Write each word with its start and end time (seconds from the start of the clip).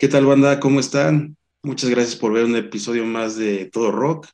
¿Qué 0.00 0.08
tal, 0.08 0.24
banda? 0.24 0.60
¿Cómo 0.60 0.80
están? 0.80 1.36
Muchas 1.62 1.90
gracias 1.90 2.16
por 2.16 2.32
ver 2.32 2.46
un 2.46 2.56
episodio 2.56 3.04
más 3.04 3.36
de 3.36 3.66
Todo 3.66 3.92
Rock. 3.92 4.28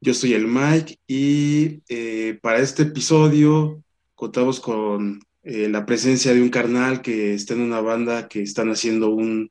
Yo 0.00 0.14
soy 0.14 0.32
el 0.32 0.46
Mike 0.46 0.98
y 1.06 1.82
eh, 1.90 2.38
para 2.40 2.60
este 2.60 2.84
episodio 2.84 3.84
contamos 4.14 4.60
con 4.60 5.20
eh, 5.42 5.68
la 5.68 5.84
presencia 5.84 6.32
de 6.32 6.40
un 6.40 6.48
carnal 6.48 7.02
que 7.02 7.34
está 7.34 7.52
en 7.52 7.60
una 7.60 7.82
banda 7.82 8.28
que 8.28 8.40
están 8.40 8.70
haciendo 8.70 9.10
un 9.10 9.50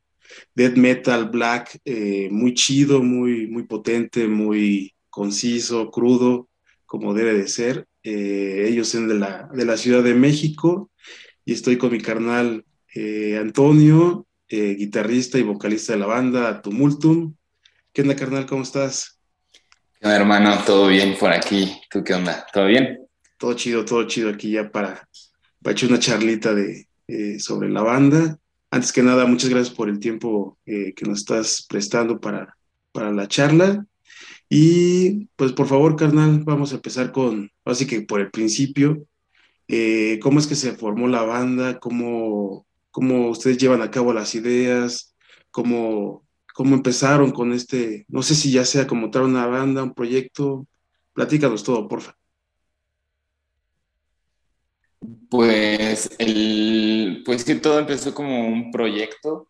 death 0.55 0.75
metal 0.75 1.29
black 1.29 1.79
eh, 1.85 2.29
muy 2.31 2.55
chido, 2.55 3.03
muy, 3.03 3.45
muy 3.45 3.61
potente, 3.61 4.27
muy 4.27 4.95
conciso, 5.11 5.91
crudo, 5.91 6.49
como 6.87 7.13
debe 7.13 7.35
de 7.35 7.47
ser. 7.47 7.85
ellos 8.01 8.87
son 8.87 9.07
de 9.07 9.19
la, 9.19 9.51
de 9.53 9.65
la 9.65 9.77
Ciudad 9.77 10.01
de 10.01 10.15
México 10.15 10.89
y 11.45 11.53
estoy 11.53 11.77
con 11.77 11.91
mi 11.91 12.01
carnal 12.01 12.65
Antonio 13.39 14.25
eh, 14.55 14.75
guitarrista 14.75 15.39
y 15.39 15.41
vocalista 15.41 15.93
de 15.93 15.99
la 15.99 16.05
banda 16.05 16.61
Tumultum. 16.61 17.33
¿Qué 17.91 18.03
onda, 18.03 18.15
carnal? 18.15 18.45
¿Cómo 18.45 18.61
estás? 18.61 19.19
¿Qué 19.99 20.05
onda, 20.05 20.15
hermano? 20.15 20.63
¿Todo 20.63 20.89
bien 20.89 21.17
por 21.19 21.31
aquí? 21.31 21.81
¿Tú 21.89 22.03
qué 22.03 22.13
onda? 22.13 22.45
¿Todo 22.53 22.67
bien? 22.67 22.99
Todo 23.39 23.55
chido, 23.55 23.83
todo 23.83 24.05
chido 24.05 24.29
aquí 24.29 24.51
ya 24.51 24.69
para, 24.69 25.09
para 25.59 25.73
echar 25.73 25.89
una 25.89 25.97
charlita 25.97 26.53
de, 26.53 26.87
eh, 27.07 27.39
sobre 27.39 27.67
la 27.67 27.81
banda. 27.81 28.37
Antes 28.69 28.91
que 28.91 29.01
nada, 29.01 29.25
muchas 29.25 29.49
gracias 29.49 29.75
por 29.75 29.89
el 29.89 29.97
tiempo 29.97 30.59
eh, 30.67 30.93
que 30.93 31.05
nos 31.07 31.21
estás 31.21 31.65
prestando 31.67 32.19
para, 32.19 32.55
para 32.91 33.11
la 33.11 33.27
charla. 33.27 33.87
Y 34.49 35.25
pues 35.35 35.51
por 35.53 35.65
favor, 35.65 35.95
carnal, 35.95 36.43
vamos 36.43 36.73
a 36.73 36.75
empezar 36.75 37.11
con, 37.11 37.49
así 37.65 37.87
que 37.87 38.03
por 38.03 38.21
el 38.21 38.29
principio, 38.29 39.07
¿cómo 40.21 40.37
es 40.37 40.45
que 40.45 40.53
se 40.53 40.73
formó 40.73 41.07
la 41.07 41.23
banda? 41.23 41.79
¿Cómo, 41.79 42.67
cómo 42.93 43.29
ustedes 43.29 43.57
llevan 43.57 43.81
a 43.81 43.89
cabo 43.89 44.13
las 44.13 44.35
ideas, 44.35 45.15
cómo, 45.49 46.27
cómo 46.53 46.75
empezaron 46.75 47.31
con 47.31 47.51
este, 47.51 48.05
no 48.07 48.21
sé 48.21 48.35
si 48.35 48.51
ya 48.51 48.65
sea 48.65 48.85
como 48.85 49.09
tal 49.09 49.23
una 49.23 49.47
banda, 49.47 49.81
un 49.81 49.95
proyecto, 49.95 50.67
platícanos 51.11 51.63
todo, 51.63 51.87
porfa. 51.87 52.15
Pues, 55.27 56.11
el, 56.19 57.23
pues 57.25 57.43
que 57.43 57.55
todo 57.55 57.79
empezó 57.79 58.13
como 58.13 58.47
un 58.47 58.71
proyecto 58.71 59.49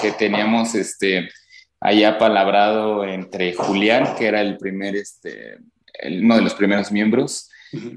que, 0.00 0.12
teníamos 0.12 0.74
este, 0.74 1.28
allá 1.78 2.16
palabrado 2.16 3.04
entre 3.04 3.52
Julián, 3.52 4.16
que 4.16 4.28
era 4.28 4.40
el 4.40 4.56
primer, 4.56 4.96
este, 4.96 5.58
uno 6.10 6.36
de 6.36 6.42
los 6.42 6.54
primeros 6.54 6.90
miembros, 6.90 7.50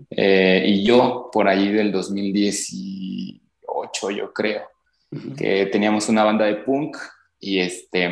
eh, 0.10 0.66
y 0.68 0.86
yo 0.86 1.30
por 1.32 1.48
ahí 1.48 1.72
del 1.72 1.94
2010 1.94 2.74
yo 4.02 4.34
creo, 4.34 4.62
que 5.38 5.68
teníamos 5.68 6.10
una 6.10 6.24
banda 6.24 6.46
de 6.46 6.56
punk 6.56 6.98
y 7.40 7.60
este, 7.60 8.10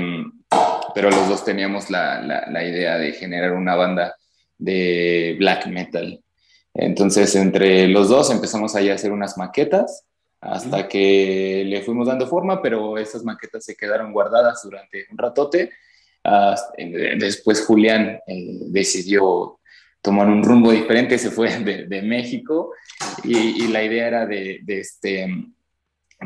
pero 0.94 1.10
los 1.10 1.28
dos 1.28 1.44
teníamos 1.44 1.90
la, 1.90 2.22
la, 2.22 2.64
idea 2.64 2.98
de 2.98 3.14
generar 3.14 3.54
una 3.54 3.76
banda 3.76 4.16
de 4.58 5.36
black 5.40 5.68
metal. 5.68 6.22
Entonces, 6.74 7.36
entre 7.36 7.88
los 7.88 8.10
dos 8.10 8.32
empezamos 8.32 8.76
ahí 8.76 8.90
a 8.90 8.96
hacer 8.96 9.12
unas 9.12 9.38
maquetas 9.38 10.06
hasta 10.40 10.88
que 10.88 11.64
le 11.66 11.82
fuimos 11.82 12.08
dando 12.08 12.28
forma, 12.28 12.62
pero 12.62 12.98
esas 12.98 13.24
maquetas 13.24 13.64
se 13.64 13.76
quedaron 13.76 14.12
guardadas 14.12 14.62
durante 14.64 15.06
un 15.10 15.18
ratote. 15.18 15.72
después 17.18 17.66
Julián 17.66 18.20
eh, 18.28 18.58
decidió 18.68 19.60
tomar 20.02 20.28
un 20.28 20.44
rumbo 20.44 20.72
diferente, 20.72 21.18
se 21.18 21.32
fue 21.32 21.58
de, 21.60 21.88
de 21.88 22.02
México 22.02 22.74
y, 23.24 23.64
y, 23.64 23.68
la 23.70 23.84
idea 23.84 24.08
era 24.08 24.26
de, 24.26 24.60
de 24.64 24.80
este, 24.80 25.28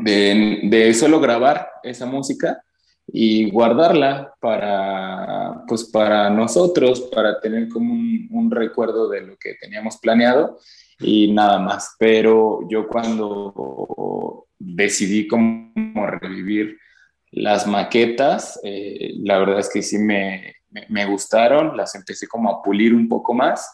de, 0.02 0.94
solo 0.94 1.20
grabar 1.20 1.68
esa 1.82 2.06
música 2.06 2.62
y 3.06 3.50
guardarla 3.50 4.34
para, 4.40 5.64
pues 5.66 5.84
para 5.84 6.28
nosotros, 6.30 7.00
para 7.14 7.40
tener 7.40 7.68
como 7.68 7.92
un, 7.94 8.50
recuerdo 8.50 9.08
de 9.08 9.22
lo 9.22 9.36
que 9.36 9.54
teníamos 9.54 9.98
planeado 9.98 10.58
y 11.00 11.32
nada 11.32 11.58
más. 11.58 11.96
Pero 11.98 12.60
yo 12.68 12.88
cuando 12.88 14.46
decidí 14.58 15.26
como 15.26 16.06
revivir 16.20 16.78
las 17.30 17.66
maquetas, 17.66 18.58
eh, 18.62 19.14
la 19.22 19.38
verdad 19.38 19.60
es 19.60 19.70
que 19.70 19.82
sí 19.82 19.98
me, 19.98 20.54
me, 20.88 21.06
gustaron, 21.06 21.76
las 21.76 21.94
empecé 21.94 22.26
como 22.26 22.50
a 22.50 22.62
pulir 22.62 22.94
un 22.94 23.08
poco 23.08 23.34
más 23.34 23.70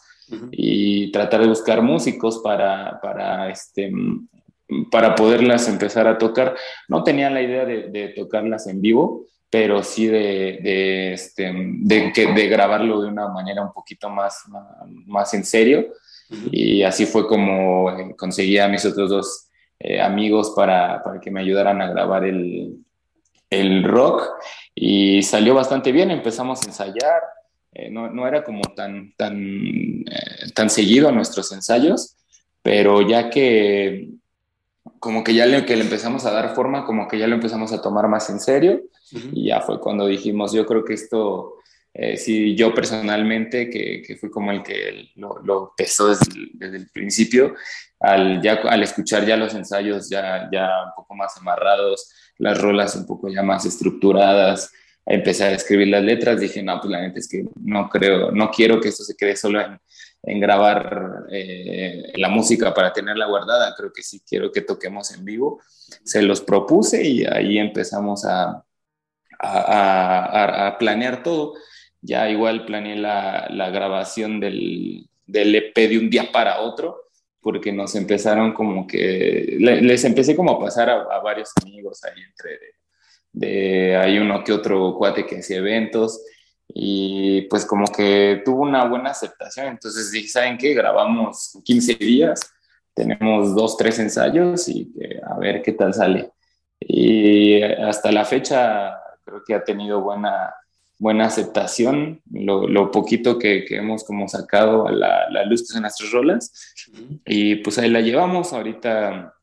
y 0.51 1.11
tratar 1.11 1.41
de 1.41 1.47
buscar 1.47 1.81
músicos 1.81 2.39
para, 2.43 2.99
para 2.99 3.49
este, 3.49 3.91
para 4.91 5.15
poderlas 5.15 5.67
empezar 5.67 6.07
a 6.07 6.17
tocar. 6.17 6.55
No 6.87 7.03
tenía 7.03 7.29
la 7.29 7.41
idea 7.41 7.65
de, 7.65 8.13
tocarlas 8.15 8.67
en 8.67 8.81
vivo, 8.81 9.25
pero 9.49 9.83
sí 9.83 10.07
de, 10.07 11.13
este, 11.13 11.51
de, 11.53 12.47
grabarlo 12.47 13.01
de 13.01 13.09
una 13.09 13.27
manera 13.27 13.61
un 13.61 13.71
poquito 13.71 14.09
más, 14.09 14.43
más 15.05 15.33
en 15.33 15.43
serio. 15.43 15.87
Y 16.51 16.81
así 16.83 17.05
fue 17.05 17.27
como 17.27 17.91
eh, 17.91 18.15
conseguí 18.17 18.57
a 18.57 18.67
mis 18.67 18.83
otros 18.85 19.09
dos 19.09 19.47
eh, 19.79 20.01
amigos 20.01 20.53
para, 20.55 21.03
que 21.21 21.29
me 21.29 21.41
ayudaran 21.41 21.81
a 21.81 21.89
grabar 21.89 22.23
el, 22.25 22.81
rock. 23.83 24.23
Y 24.73 25.21
salió 25.21 25.53
bastante 25.53 25.91
bien, 25.91 26.11
empezamos 26.11 26.61
a 26.61 26.65
ensayar. 26.65 27.21
Eh, 27.71 27.89
no, 27.89 28.27
era 28.27 28.43
como 28.43 28.61
tan, 28.75 29.13
tan, 29.15 30.03
tan 30.53 30.69
seguido 30.69 31.11
nuestros 31.11 31.51
ensayos, 31.51 32.17
pero 32.61 33.01
ya 33.01 33.29
que 33.29 34.09
como 34.99 35.23
que 35.23 35.33
ya 35.33 35.45
le, 35.45 35.65
que 35.65 35.75
le 35.75 35.83
empezamos 35.83 36.25
a 36.25 36.31
dar 36.31 36.55
forma, 36.55 36.85
como 36.85 37.07
que 37.07 37.17
ya 37.17 37.27
lo 37.27 37.35
empezamos 37.35 37.71
a 37.73 37.81
tomar 37.81 38.07
más 38.07 38.29
en 38.29 38.39
serio. 38.39 38.83
Y 39.31 39.47
ya 39.49 39.61
fue 39.61 39.79
cuando 39.79 40.07
dijimos, 40.07 40.51
yo 40.51 40.65
creo 40.65 40.83
que 40.83 40.93
esto, 40.93 41.55
eh, 41.93 42.17
sí, 42.17 42.55
yo 42.55 42.73
personalmente, 42.73 43.69
que, 43.69 44.01
que 44.01 44.15
fui 44.15 44.29
como 44.29 44.51
el 44.51 44.63
que 44.63 45.09
lo, 45.15 45.39
lo 45.43 45.73
pesó 45.77 46.07
desde, 46.09 46.25
desde, 46.53 46.77
el 46.77 46.89
principio, 46.89 47.55
al, 47.99 48.41
ya, 48.41 48.53
al 48.53 48.83
escuchar 48.83 49.25
ya 49.25 49.37
los 49.37 49.53
ensayos 49.53 50.09
ya, 50.09 50.49
ya 50.51 50.67
un 50.87 50.91
poco 50.95 51.15
más 51.15 51.37
amarrados, 51.37 52.11
las 52.37 52.59
rolas 52.61 52.95
un 52.95 53.05
poco 53.05 53.29
ya 53.29 53.43
más 53.43 53.65
estructuradas, 53.65 54.71
empecé 55.05 55.45
a 55.45 55.51
escribir 55.51 55.89
las 55.89 56.03
letras, 56.03 56.39
dije, 56.39 56.63
no, 56.63 56.79
pues 56.79 56.91
la 56.91 57.01
neta 57.01 57.19
es 57.19 57.29
que 57.29 57.45
no 57.61 57.89
creo, 57.89 58.31
no 58.31 58.49
quiero 58.49 58.81
que 58.81 58.89
esto 58.89 59.03
se 59.03 59.15
quede 59.15 59.35
solo 59.35 59.61
en, 59.61 59.79
en 60.25 60.39
grabar 60.39 61.25
eh, 61.31 62.11
la 62.15 62.29
música 62.29 62.73
para 62.73 62.91
tenerla 62.91 63.27
guardada, 63.27 63.75
creo 63.75 63.93
que 63.93 64.01
sí 64.01 64.21
quiero 64.27 64.51
que 64.51 64.61
toquemos 64.61 65.11
en 65.13 65.23
vivo. 65.23 65.61
Se 66.03 66.21
los 66.21 66.41
propuse 66.41 67.07
y 67.07 67.25
ahí 67.25 67.59
empezamos 67.59 68.25
a, 68.25 68.63
a, 69.39 70.75
planear 70.79 71.21
todo. 71.21 71.53
Ya 72.01 72.29
igual 72.29 72.65
planeé 72.65 72.95
la, 72.95 73.47
la 73.51 73.69
grabación 73.69 74.39
del, 74.39 75.07
del, 75.27 75.55
EP 75.55 75.75
de 75.75 75.99
un 75.99 76.09
día 76.09 76.31
para 76.31 76.61
otro, 76.61 77.03
porque 77.41 77.71
nos 77.71 77.95
empezaron 77.95 78.53
como 78.53 78.87
que, 78.87 79.57
les 79.59 80.03
empecé 80.03 80.35
como 80.35 80.51
a 80.53 80.59
pasar 80.59 80.89
a, 80.89 81.19
varios 81.19 81.51
amigos 81.63 82.03
ahí 82.03 82.21
entre, 82.21 82.59
de, 83.31 83.95
hay 83.95 84.17
uno 84.17 84.43
que 84.43 84.53
otro 84.53 84.95
cuate 84.97 85.25
que 85.25 85.39
hacía 85.39 85.57
eventos 85.57 86.23
y 86.67 87.43
pues 87.43 87.65
como 87.65 87.85
que 87.85 88.41
tuvo 88.43 88.61
una 88.63 88.85
buena 88.85 89.11
aceptación. 89.11 89.67
Entonces 89.67 90.11
dije, 90.11 90.27
¿saben 90.27 90.57
qué? 90.57 90.73
Grabamos 90.73 91.59
15 91.63 91.95
días, 91.95 92.41
tenemos 92.93 93.55
dos, 93.55 93.77
tres 93.77 93.99
ensayos 93.99 94.67
y 94.69 94.91
a 95.23 95.37
ver 95.37 95.61
qué 95.61 95.73
tal 95.73 95.93
sale. 95.93 96.31
Y 96.79 97.61
hasta 97.61 98.11
la 98.11 98.25
fecha 98.25 98.97
creo 99.23 99.43
que 99.45 99.53
ha 99.53 99.63
tenido 99.63 100.01
buena, 100.01 100.53
buena 100.97 101.25
aceptación, 101.25 102.21
lo, 102.31 102.67
lo 102.67 102.91
poquito 102.91 103.39
que, 103.39 103.65
que, 103.65 103.77
hemos 103.77 104.03
como 104.03 104.27
sacado 104.27 104.87
a 104.87 104.91
la, 104.91 105.29
la 105.29 105.45
luz 105.45 105.73
en 105.75 105.81
nuestras 105.81 106.11
rolas. 106.11 106.73
Y 107.25 107.55
pues 107.55 107.77
ahí 107.79 107.89
la 107.89 108.01
llevamos, 108.01 108.53
ahorita 108.53 109.33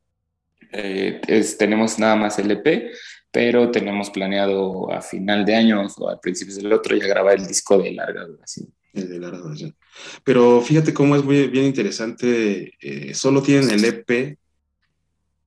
eh, 0.72 1.20
tenemos 1.58 1.98
nada 1.98 2.16
más 2.16 2.38
el 2.38 2.50
EP, 2.50 2.92
pero 3.32 3.70
tenemos 3.70 4.11
planeado 4.11 4.93
a 4.93 5.00
final 5.00 5.44
de 5.46 5.56
año 5.56 5.82
o 5.96 6.11
a 6.11 6.20
principios 6.20 6.58
del 6.58 6.73
otro 6.73 6.94
ya 6.94 7.06
grabar 7.06 7.38
el 7.38 7.46
disco 7.46 7.79
de 7.79 7.93
larga 7.93 8.26
duración. 8.26 8.69
El 8.93 9.08
de 9.08 9.19
larga 9.19 9.38
duración. 9.38 9.75
Pero 10.23 10.61
fíjate 10.61 10.93
cómo 10.93 11.17
es 11.17 11.25
muy 11.25 11.49
bien 11.49 11.64
interesante, 11.64 12.75
eh, 12.79 13.14
solo 13.14 13.43
tienen 13.43 13.70
el 13.70 13.84
EP, 13.87 14.37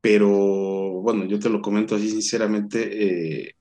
pero 0.02 0.30
bueno, 1.02 1.26
yo 1.26 1.40
te 1.40 1.50
lo 1.50 1.62
comento 1.62 1.96
así 1.96 2.10
sinceramente, 2.10 2.90
eh, 3.48 3.56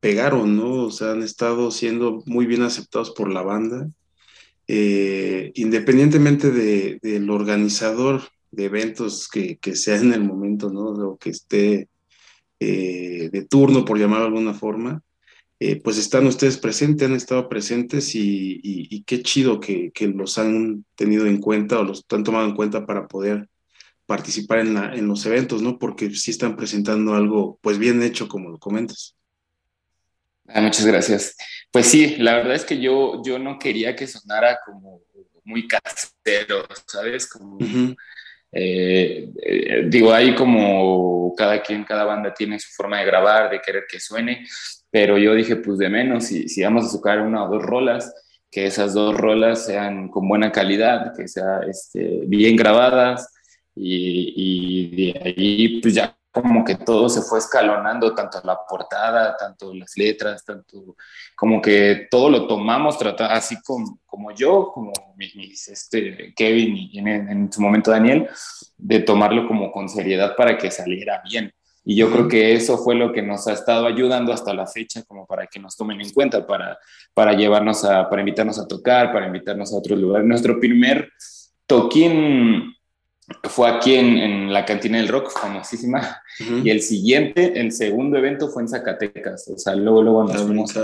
pegaron, 0.00 0.56
¿no? 0.56 0.86
O 0.86 0.90
sea, 0.90 1.12
han 1.12 1.22
estado 1.22 1.70
siendo 1.70 2.24
muy 2.26 2.46
bien 2.46 2.62
aceptados 2.62 3.10
por 3.12 3.30
la 3.32 3.42
banda. 3.42 3.88
Eh, 4.66 5.52
independientemente 5.54 6.50
del 6.50 7.30
organizador 7.30 8.22
de 8.50 8.64
eventos 8.64 9.28
que, 9.28 9.58
que, 9.58 9.76
sea 9.76 9.96
en 9.96 10.12
el 10.12 10.22
momento, 10.22 10.70
¿no? 10.70 10.90
O 10.90 11.18
que 11.18 11.30
esté 11.30 11.88
eh, 12.60 13.30
de 13.32 13.44
turno, 13.46 13.84
por 13.84 13.98
llamarlo 13.98 14.26
de 14.26 14.28
alguna 14.28 14.54
forma, 14.54 15.02
eh, 15.58 15.80
pues 15.82 15.98
están 15.98 16.26
ustedes 16.26 16.56
presentes, 16.56 17.08
han 17.08 17.14
estado 17.14 17.48
presentes 17.48 18.14
y, 18.14 19.02
qué 19.06 19.22
chido 19.22 19.60
que, 19.60 19.92
los 20.14 20.38
han 20.38 20.84
tenido 20.94 21.26
en 21.26 21.38
cuenta 21.40 21.80
o 21.80 21.84
los 21.84 22.04
han 22.10 22.24
tomado 22.24 22.46
en 22.46 22.54
cuenta 22.54 22.86
para 22.86 23.08
poder 23.08 23.48
participar 24.06 24.60
en, 24.60 24.76
en 24.76 25.06
los 25.06 25.24
eventos, 25.26 25.62
¿no? 25.62 25.78
Porque 25.78 26.10
sí 26.10 26.30
están 26.30 26.56
presentando 26.56 27.14
algo, 27.14 27.58
pues 27.62 27.78
bien 27.78 28.02
hecho, 28.02 28.28
como 28.28 28.50
lo 28.50 28.58
comentas. 28.58 29.16
Ah, 30.48 30.60
muchas 30.60 30.84
gracias. 30.86 31.36
Pues 31.70 31.86
sí, 31.86 32.16
la 32.16 32.36
verdad 32.36 32.54
es 32.54 32.64
que 32.64 32.80
yo, 32.80 33.22
yo 33.24 33.38
no 33.38 33.58
quería 33.58 33.94
que 33.94 34.06
sonara 34.06 34.58
como 34.64 35.00
muy 35.44 35.68
casero, 35.68 36.66
¿sabes? 36.86 37.28
Como, 37.28 37.58
eh, 38.52 39.30
eh, 39.42 39.84
digo, 39.88 40.12
hay 40.12 40.34
como 40.34 41.34
cada 41.36 41.62
quien, 41.62 41.84
cada 41.84 42.04
banda 42.04 42.34
tiene 42.34 42.58
su 42.58 42.70
forma 42.74 42.98
de 42.98 43.06
grabar, 43.06 43.50
de 43.50 43.60
querer 43.60 43.84
que 43.88 44.00
suene, 44.00 44.46
pero 44.90 45.18
yo 45.18 45.34
dije, 45.34 45.56
pues 45.56 45.78
de 45.78 45.88
menos, 45.88 46.24
si, 46.24 46.48
si 46.48 46.62
vamos 46.62 46.88
a 46.88 46.96
tocar 46.96 47.20
una 47.20 47.44
o 47.44 47.48
dos 47.48 47.62
rolas, 47.62 48.12
que 48.50 48.66
esas 48.66 48.94
dos 48.94 49.16
rolas 49.16 49.64
sean 49.64 50.08
con 50.08 50.28
buena 50.28 50.50
calidad, 50.50 51.12
que 51.16 51.28
sean 51.28 51.68
este, 51.68 52.22
bien 52.26 52.56
grabadas 52.56 53.32
y, 53.76 54.34
y 54.96 55.12
de 55.12 55.20
ahí 55.24 55.80
pues 55.80 55.94
ya 55.94 56.16
como 56.32 56.64
que 56.64 56.76
todo 56.76 57.08
se 57.08 57.22
fue 57.22 57.38
escalonando, 57.40 58.14
tanto 58.14 58.40
la 58.44 58.58
portada, 58.68 59.36
tanto 59.36 59.74
las 59.74 59.96
letras, 59.96 60.44
tanto 60.44 60.96
como 61.34 61.60
que 61.60 62.06
todo 62.10 62.30
lo 62.30 62.46
tomamos, 62.46 62.98
trata, 62.98 63.32
así 63.32 63.60
como, 63.62 63.98
como 64.06 64.30
yo, 64.32 64.70
como 64.72 64.92
mis, 65.16 65.68
este, 65.68 66.32
Kevin 66.36 66.76
y 66.76 66.98
en, 66.98 67.08
en, 67.08 67.52
su 67.52 67.60
momento 67.60 67.90
Daniel, 67.90 68.28
de 68.76 69.00
tomarlo 69.00 69.48
como 69.48 69.72
con 69.72 69.88
seriedad 69.88 70.36
para 70.36 70.56
que 70.56 70.70
saliera 70.70 71.20
bien. 71.28 71.52
Y 71.84 71.96
yo 71.96 72.10
creo 72.12 72.28
que 72.28 72.52
eso 72.52 72.78
fue 72.78 72.94
lo 72.94 73.12
que 73.12 73.22
nos 73.22 73.48
ha 73.48 73.52
estado 73.52 73.86
ayudando 73.86 74.32
hasta 74.32 74.54
la 74.54 74.66
fecha, 74.66 75.02
como 75.04 75.26
para 75.26 75.46
que 75.46 75.58
nos 75.58 75.76
tomen 75.76 76.00
en 76.00 76.10
cuenta, 76.10 76.46
para, 76.46 76.78
para 77.14 77.32
llevarnos 77.32 77.84
a, 77.84 78.08
para 78.08 78.20
invitarnos 78.22 78.58
a 78.58 78.68
tocar, 78.68 79.12
para 79.12 79.26
invitarnos 79.26 79.72
a 79.72 79.78
otros 79.78 79.98
lugares. 79.98 80.28
Nuestro 80.28 80.60
primer 80.60 81.10
toquín 81.66 82.74
fue 83.44 83.68
aquí 83.68 83.94
en, 83.94 84.52
la 84.52 84.64
cantina 84.64 84.98
del 84.98 85.08
rock, 85.08 85.30
famosísima, 85.30 86.22
y 86.38 86.70
el 86.70 86.82
siguiente, 86.82 87.60
el 87.60 87.72
segundo 87.72 88.18
evento 88.18 88.48
fue 88.48 88.62
en 88.62 88.68
Zacatecas, 88.68 89.48
o 89.48 89.58
sea, 89.58 89.74
luego, 89.74 90.02
luego 90.02 90.24
nos 90.24 90.42
fuimos 90.42 90.74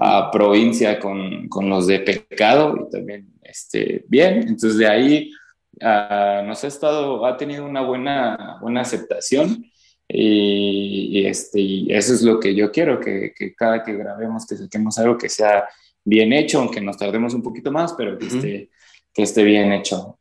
a, 0.00 0.30
provincia 0.30 0.98
con, 0.98 1.48
con, 1.48 1.68
los 1.68 1.86
de 1.86 2.00
Pecado 2.00 2.86
y 2.86 2.90
también, 2.90 3.32
este, 3.42 4.04
bien, 4.08 4.38
entonces 4.38 4.78
de 4.78 4.86
ahí 4.86 5.30
uh, 5.80 6.46
nos 6.46 6.64
ha 6.64 6.66
estado, 6.66 7.26
ha 7.26 7.36
tenido 7.36 7.66
una 7.66 7.82
buena, 7.82 8.58
buena 8.60 8.80
aceptación 8.80 9.64
y, 10.08 11.26
este, 11.26 11.60
y 11.60 11.92
eso 11.92 12.14
es 12.14 12.22
lo 12.22 12.38
que 12.38 12.54
yo 12.54 12.70
quiero, 12.70 13.00
que, 13.00 13.32
que, 13.36 13.54
cada 13.54 13.82
que 13.82 13.94
grabemos, 13.94 14.46
que 14.46 14.56
saquemos 14.56 14.98
algo 14.98 15.18
que 15.18 15.28
sea 15.28 15.64
bien 16.04 16.32
hecho, 16.32 16.60
aunque 16.60 16.80
nos 16.80 16.96
tardemos 16.96 17.34
un 17.34 17.42
poquito 17.42 17.72
más, 17.72 17.94
pero 17.94 18.18
que, 18.18 18.26
esté, 18.26 18.70
que 19.12 19.22
esté 19.22 19.42
bien 19.42 19.72
hecho. 19.72 20.18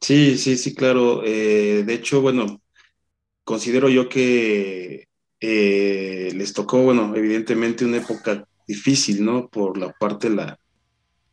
Sí, 0.00 0.38
sí, 0.38 0.56
sí, 0.56 0.74
claro. 0.74 1.22
Eh, 1.24 1.82
de 1.84 1.94
hecho, 1.94 2.20
bueno, 2.22 2.60
considero 3.44 3.88
yo 3.88 4.08
que 4.08 5.08
eh, 5.40 6.32
les 6.34 6.52
tocó, 6.52 6.82
bueno, 6.82 7.14
evidentemente 7.14 7.84
una 7.84 7.98
época 7.98 8.46
difícil, 8.66 9.24
¿no? 9.24 9.48
Por 9.48 9.76
la 9.76 9.92
parte 9.92 10.30
de 10.30 10.36
la, 10.36 10.58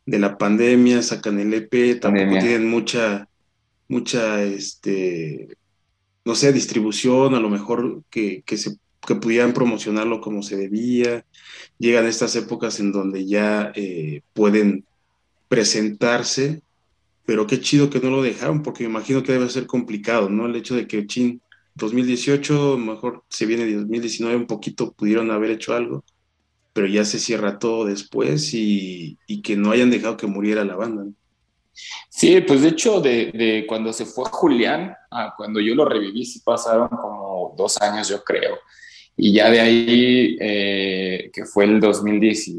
de 0.04 0.18
la 0.18 0.36
pandemia, 0.36 1.02
sacan 1.02 1.38
el 1.40 1.54
EP, 1.54 2.00
tampoco 2.00 2.38
tienen 2.38 2.68
mucha, 2.68 3.28
mucha, 3.88 4.42
este, 4.42 5.56
no 6.24 6.34
sé, 6.34 6.52
distribución, 6.52 7.34
a 7.34 7.40
lo 7.40 7.48
mejor 7.48 8.02
que, 8.10 8.42
que, 8.44 8.56
se, 8.56 8.76
que 9.06 9.14
pudieran 9.14 9.54
promocionarlo 9.54 10.20
como 10.20 10.42
se 10.42 10.56
debía. 10.56 11.24
Llegan 11.78 12.06
estas 12.06 12.36
épocas 12.36 12.80
en 12.80 12.92
donde 12.92 13.26
ya 13.26 13.72
eh, 13.74 14.22
pueden 14.34 14.84
presentarse 15.48 16.62
pero 17.28 17.46
qué 17.46 17.60
chido 17.60 17.90
que 17.90 18.00
no 18.00 18.08
lo 18.08 18.22
dejaron, 18.22 18.62
porque 18.62 18.84
me 18.84 18.88
imagino 18.88 19.22
que 19.22 19.32
debe 19.32 19.50
ser 19.50 19.66
complicado, 19.66 20.30
¿no? 20.30 20.46
El 20.46 20.56
hecho 20.56 20.74
de 20.74 20.86
que 20.86 21.06
Chin 21.06 21.42
2018, 21.74 22.78
mejor 22.78 23.22
se 23.28 23.44
viene 23.44 23.70
2019 23.70 24.34
un 24.34 24.46
poquito, 24.46 24.92
pudieron 24.92 25.30
haber 25.30 25.50
hecho 25.50 25.74
algo, 25.74 26.06
pero 26.72 26.86
ya 26.86 27.04
se 27.04 27.18
cierra 27.18 27.58
todo 27.58 27.84
después 27.84 28.54
y, 28.54 29.18
que 29.44 29.56
no 29.58 29.72
hayan 29.72 29.90
dejado 29.90 30.16
que 30.16 30.26
muriera 30.26 30.64
la 30.64 30.74
banda. 30.76 31.04
Sí, 32.08 32.40
pues 32.40 32.62
de 32.62 32.68
hecho, 32.68 33.02
de, 33.02 33.66
cuando 33.68 33.92
se 33.92 34.06
fue 34.06 34.24
Julián, 34.30 34.94
a 35.10 35.34
cuando 35.36 35.60
yo 35.60 35.74
lo 35.74 35.84
reviví, 35.84 36.24
sí 36.24 36.40
pasaron 36.42 36.88
como 36.88 37.54
dos 37.58 37.78
años, 37.82 38.08
yo 38.08 38.24
creo. 38.24 38.56
Y 39.18 39.34
ya 39.34 39.50
de 39.50 39.60
ahí, 39.60 40.38
eh, 40.40 41.30
que 41.30 41.44
fue 41.44 41.66
el 41.66 41.78
2010, 41.78 42.52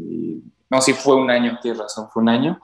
no, 0.69 0.80
sí 0.80 0.94
fue 0.94 1.16
un 1.16 1.31
año, 1.31 1.57
tienes 1.60 1.80
razón, 1.80 2.07
fue 2.13 2.21
un 2.21 2.30
año 2.30 2.60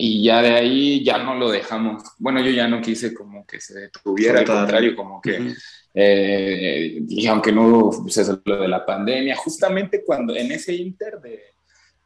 y 0.00 0.22
ya 0.24 0.40
de 0.40 0.54
ahí 0.54 1.04
ya 1.04 1.18
no 1.18 1.34
lo 1.34 1.50
dejamos. 1.50 2.02
Bueno, 2.18 2.40
yo 2.40 2.50
ya 2.50 2.66
no 2.66 2.80
quise 2.80 3.12
como 3.12 3.46
que 3.46 3.60
se 3.60 3.78
detuviera, 3.78 4.40
al 4.40 4.46
contrario, 4.46 4.96
como 4.96 5.20
que, 5.20 5.52
eh, 5.92 7.02
y 7.06 7.26
aunque 7.26 7.52
no 7.52 7.66
hubo 7.66 8.02
pues 8.02 8.16
lo 8.44 8.62
de 8.62 8.68
la 8.68 8.86
pandemia, 8.86 9.36
justamente 9.36 10.02
cuando 10.02 10.34
en 10.34 10.52
ese 10.52 10.74
inter 10.74 11.20
de, 11.20 11.42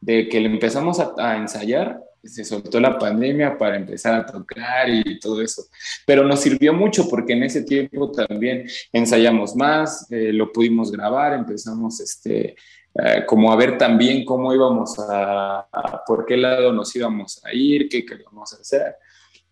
de 0.01 0.27
que 0.27 0.41
le 0.41 0.47
empezamos 0.47 0.99
a, 0.99 1.37
ensayar, 1.37 2.01
se 2.21 2.43
soltó 2.43 2.81
la 2.81 2.99
pandemia 2.99 3.57
para 3.57 3.77
empezar 3.77 4.13
a 4.15 4.25
tocar 4.25 4.89
y 4.89 5.17
todo 5.19 5.41
eso. 5.41 5.63
Pero 6.05 6.25
nos 6.25 6.41
sirvió 6.41 6.73
mucho 6.73 7.07
porque 7.07 7.31
en 7.31 7.43
ese 7.43 7.63
tiempo 7.63 8.11
también 8.11 8.67
ensayamos 8.91 9.55
más, 9.55 10.11
eh, 10.11 10.33
lo 10.33 10.51
pudimos 10.51 10.91
grabar, 10.91 11.31
empezamos 11.33 12.01
este, 12.01 12.57
eh, 12.97 13.25
como 13.25 13.51
a 13.51 13.57
ver 13.57 13.77
también 13.77 14.23
cómo 14.23 14.53
íbamos 14.53 14.95
a, 14.99 15.67
por 16.07 16.25
qué 16.25 16.37
lado 16.37 16.71
nos 16.71 16.95
íbamos 16.95 17.43
a 17.43 17.53
ir, 17.53 17.89
qué 17.89 18.05
queríamos 18.05 18.53
hacer. 18.53 18.95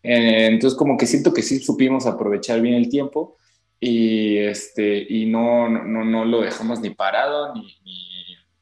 Eh, 0.02 0.48
entonces 0.48 0.78
como 0.78 0.98
que 0.98 1.06
siento 1.06 1.34
que 1.34 1.42
sí 1.42 1.60
supimos 1.60 2.06
aprovechar 2.06 2.62
bien 2.62 2.76
el 2.76 2.90
tiempo 2.90 3.38
y, 3.80 4.38
este, 4.38 5.06
y 5.10 5.26
no, 5.26 5.68
no, 5.68 6.06
no 6.06 6.26
lo 6.26 6.42
dejamos 6.42 6.80
ni 6.80 6.92
parado 6.92 7.54
ni, 7.54 7.78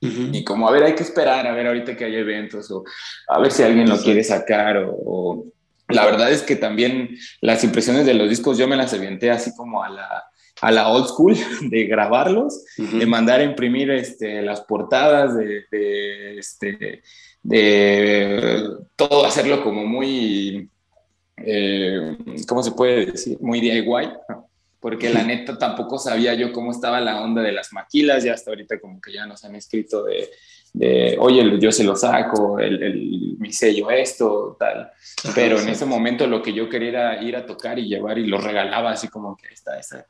ni, 0.01 0.43
como, 0.43 0.67
a 0.67 0.71
ver, 0.71 0.83
hay 0.83 0.95
que 0.95 1.03
esperar, 1.03 1.45
a 1.45 1.53
ver 1.53 1.67
ahorita 1.67 1.95
que 1.95 2.05
hay 2.05 2.15
eventos 2.15 2.71
o 2.71 2.83
a 3.27 3.39
ver 3.39 3.51
si 3.51 3.61
alguien 3.61 3.87
lo 3.87 3.99
quiere 3.99 4.23
sacar 4.23 4.77
o, 4.77 4.95
o 5.05 5.45
la 5.89 6.05
verdad 6.05 6.31
es 6.31 6.41
que 6.41 6.55
también 6.55 7.17
las 7.41 7.63
impresiones 7.63 8.07
de 8.07 8.15
los 8.15 8.29
discos 8.29 8.57
yo 8.57 8.67
me 8.67 8.77
las 8.77 8.93
aventé 8.93 9.29
así 9.29 9.55
como 9.55 9.83
a 9.83 9.89
la, 9.89 10.30
a 10.61 10.71
la 10.71 10.89
old 10.89 11.07
school 11.07 11.35
de 11.69 11.85
grabarlos, 11.85 12.63
de 12.77 13.05
mandar 13.05 13.39
a 13.39 13.43
imprimir 13.43 13.91
este, 13.91 14.41
las 14.41 14.61
portadas, 14.61 15.35
de, 15.35 16.37
este, 16.37 17.01
de 17.41 18.77
todo 18.95 19.25
hacerlo 19.25 19.63
como 19.63 19.85
muy, 19.85 20.69
eh, 21.37 22.17
¿cómo 22.47 22.61
se 22.63 22.71
puede 22.71 23.07
decir? 23.07 23.37
Muy 23.41 23.59
DIY, 23.59 24.09
porque 24.79 25.09
la 25.09 25.23
neta 25.23 25.57
tampoco 25.57 25.97
sabía 25.97 26.35
yo 26.35 26.53
cómo 26.53 26.71
estaba 26.71 27.01
la 27.01 27.21
onda 27.21 27.41
de 27.41 27.51
las 27.51 27.73
maquilas, 27.73 28.23
ya 28.23 28.33
hasta 28.33 28.51
ahorita 28.51 28.79
como 28.79 29.01
que 29.01 29.13
ya 29.13 29.25
nos 29.25 29.43
han 29.43 29.55
escrito 29.55 30.03
de, 30.03 30.29
de 30.73 31.17
oye, 31.19 31.59
yo 31.59 31.71
se 31.71 31.83
lo 31.83 31.95
saco, 31.95 32.59
el, 32.59 32.81
el, 32.83 33.35
mi 33.39 33.51
sello 33.51 33.89
esto, 33.89 34.55
tal. 34.59 34.91
Pero 35.33 35.59
en 35.59 35.69
ese 35.69 35.85
momento 35.85 36.27
lo 36.27 36.41
que 36.41 36.53
yo 36.53 36.69
quería 36.69 36.89
era 36.89 37.23
ir 37.23 37.35
a 37.35 37.45
tocar 37.45 37.79
y 37.79 37.87
llevar 37.87 38.19
y 38.19 38.27
lo 38.27 38.39
regalaba 38.39 38.91
así 38.91 39.07
como 39.07 39.35
que 39.35 39.47
esta, 39.53 39.79
esta 39.79 40.05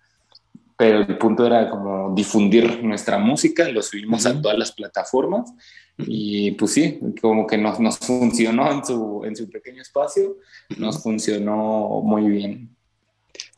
pero 0.82 1.02
el 1.02 1.16
punto 1.20 1.46
era 1.46 1.70
como 1.70 2.12
difundir 2.16 2.84
nuestra 2.84 3.20
música, 3.20 3.70
lo 3.70 3.84
subimos 3.84 4.26
a 4.26 4.42
todas 4.42 4.58
las 4.58 4.72
plataformas 4.72 5.54
y 5.96 6.54
pues 6.54 6.72
sí, 6.72 6.98
como 7.22 7.46
que 7.46 7.56
nos, 7.56 7.80
nos 7.80 8.00
funcionó 8.00 8.72
en 8.72 8.84
su, 8.84 9.22
en 9.24 9.36
su 9.36 9.48
pequeño 9.48 9.80
espacio, 9.80 10.38
nos 10.80 11.04
funcionó 11.04 12.02
muy 12.04 12.28
bien. 12.30 12.76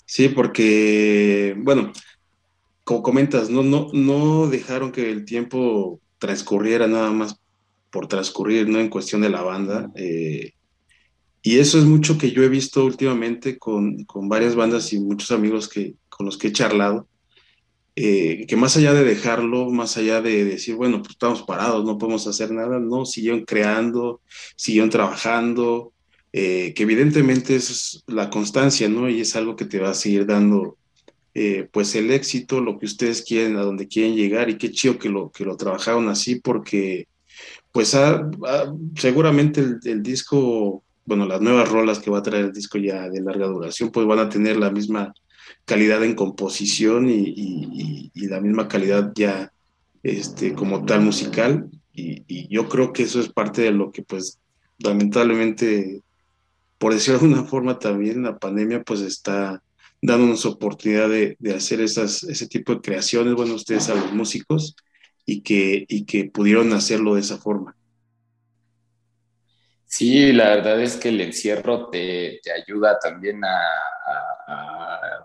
Sí, 0.05 0.27
porque, 0.27 1.55
bueno, 1.59 1.93
como 2.83 3.01
comentas, 3.01 3.49
no, 3.49 3.63
no, 3.63 3.87
no 3.93 4.47
dejaron 4.47 4.91
que 4.91 5.09
el 5.09 5.23
tiempo 5.23 6.01
transcurriera 6.17 6.87
nada 6.87 7.11
más 7.11 7.39
por 7.89 8.09
transcurrir, 8.09 8.67
¿no? 8.67 8.81
En 8.81 8.89
cuestión 8.89 9.21
de 9.21 9.29
la 9.29 9.43
banda. 9.43 9.89
Eh, 9.95 10.51
y 11.41 11.59
eso 11.59 11.77
es 11.79 11.85
mucho 11.85 12.17
que 12.17 12.31
yo 12.31 12.43
he 12.43 12.49
visto 12.49 12.83
últimamente 12.83 13.57
con, 13.57 14.03
con 14.03 14.27
varias 14.27 14.55
bandas 14.55 14.91
y 14.91 14.99
muchos 14.99 15.31
amigos 15.31 15.69
que, 15.69 15.95
con 16.09 16.25
los 16.25 16.37
que 16.37 16.49
he 16.49 16.51
charlado, 16.51 17.07
eh, 17.95 18.45
que 18.47 18.55
más 18.55 18.75
allá 18.75 18.93
de 18.93 19.03
dejarlo, 19.03 19.69
más 19.69 19.97
allá 19.97 20.19
de 20.19 20.45
decir, 20.45 20.75
bueno, 20.75 20.99
pues 20.99 21.11
estamos 21.11 21.43
parados, 21.43 21.85
no 21.85 21.99
podemos 21.99 22.25
hacer 22.25 22.51
nada, 22.51 22.79
no, 22.79 23.05
siguieron 23.05 23.45
creando, 23.45 24.21
siguieron 24.55 24.89
trabajando, 24.89 25.93
eh, 26.31 26.73
que 26.75 26.83
evidentemente 26.83 27.55
es 27.55 28.03
la 28.07 28.31
constancia, 28.31 28.89
¿no? 28.89 29.09
Y 29.09 29.21
es 29.21 29.35
algo 29.35 29.55
que 29.55 29.65
te 29.65 29.79
va 29.79 29.91
a 29.91 29.93
seguir 29.93 30.25
dando, 30.25 30.77
eh, 31.35 31.67
pues, 31.71 31.93
el 31.93 32.09
éxito, 32.09 32.61
lo 32.61 32.79
que 32.79 32.87
ustedes 32.87 33.21
quieren, 33.21 33.57
a 33.57 33.61
donde 33.61 33.87
quieren 33.87 34.15
llegar, 34.15 34.49
y 34.49 34.57
qué 34.57 34.71
chido 34.71 34.97
que 34.97 35.09
lo, 35.09 35.31
que 35.31 35.45
lo 35.45 35.55
trabajaron 35.55 36.09
así, 36.09 36.39
porque, 36.39 37.07
pues, 37.71 37.95
seguramente 38.95 39.61
el, 39.61 39.79
el 39.85 40.01
disco, 40.01 40.83
bueno, 41.05 41.27
las 41.27 41.41
nuevas 41.41 41.69
rolas 41.69 41.99
que 41.99 42.09
va 42.09 42.19
a 42.19 42.23
traer 42.23 42.45
el 42.45 42.53
disco 42.53 42.79
ya 42.79 43.07
de 43.09 43.21
larga 43.21 43.45
duración, 43.47 43.91
pues 43.91 44.07
van 44.07 44.19
a 44.19 44.29
tener 44.29 44.57
la 44.57 44.71
misma 44.71 45.13
calidad 45.65 46.03
en 46.03 46.15
composición 46.15 47.09
y, 47.09 48.11
la 48.15 48.39
misma 48.39 48.67
calidad 48.67 49.11
ya 49.15 49.51
este, 50.01 50.53
como 50.53 50.85
tal 50.85 51.01
musical. 51.01 51.69
Y, 51.93 52.47
yo 52.49 52.69
creo 52.69 52.93
que 52.93 53.03
eso 53.03 53.19
es 53.19 53.29
parte 53.29 53.61
de 53.61 53.71
lo 53.71 53.91
que 53.91 54.03
pues 54.03 54.39
lamentablemente, 54.79 56.01
por 56.77 56.93
decirlo 56.93 57.19
de 57.19 57.25
alguna 57.25 57.43
forma 57.43 57.79
también, 57.79 58.23
la 58.23 58.37
pandemia 58.37 58.83
pues 58.83 59.01
está 59.01 59.61
dándonos 60.01 60.45
oportunidad 60.45 61.09
de, 61.09 61.37
hacer 61.55 61.79
esas, 61.79 62.23
ese 62.23 62.47
tipo 62.47 62.75
de 62.75 62.81
creaciones, 62.81 63.35
bueno, 63.35 63.55
ustedes 63.55 63.89
a 63.89 63.95
los 63.95 64.11
músicos, 64.11 64.75
y 65.25 65.41
que, 65.41 65.85
y 65.87 66.03
que 66.03 66.25
pudieron 66.25 66.73
hacerlo 66.73 67.15
de 67.15 67.21
esa 67.21 67.37
forma. 67.37 67.75
Sí, 69.95 70.33
la 70.33 70.55
verdad 70.55 70.81
es 70.81 70.97
que 70.97 71.09
el 71.09 71.21
encierro 71.21 71.87
te, 71.91 72.41
ayuda 72.51 72.97
también 72.97 73.45
a, 73.45 73.59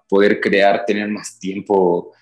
poder 0.06 0.40
crear, 0.42 0.84
tener 0.84 1.08
más 1.08 1.38
tiempo 1.38 2.12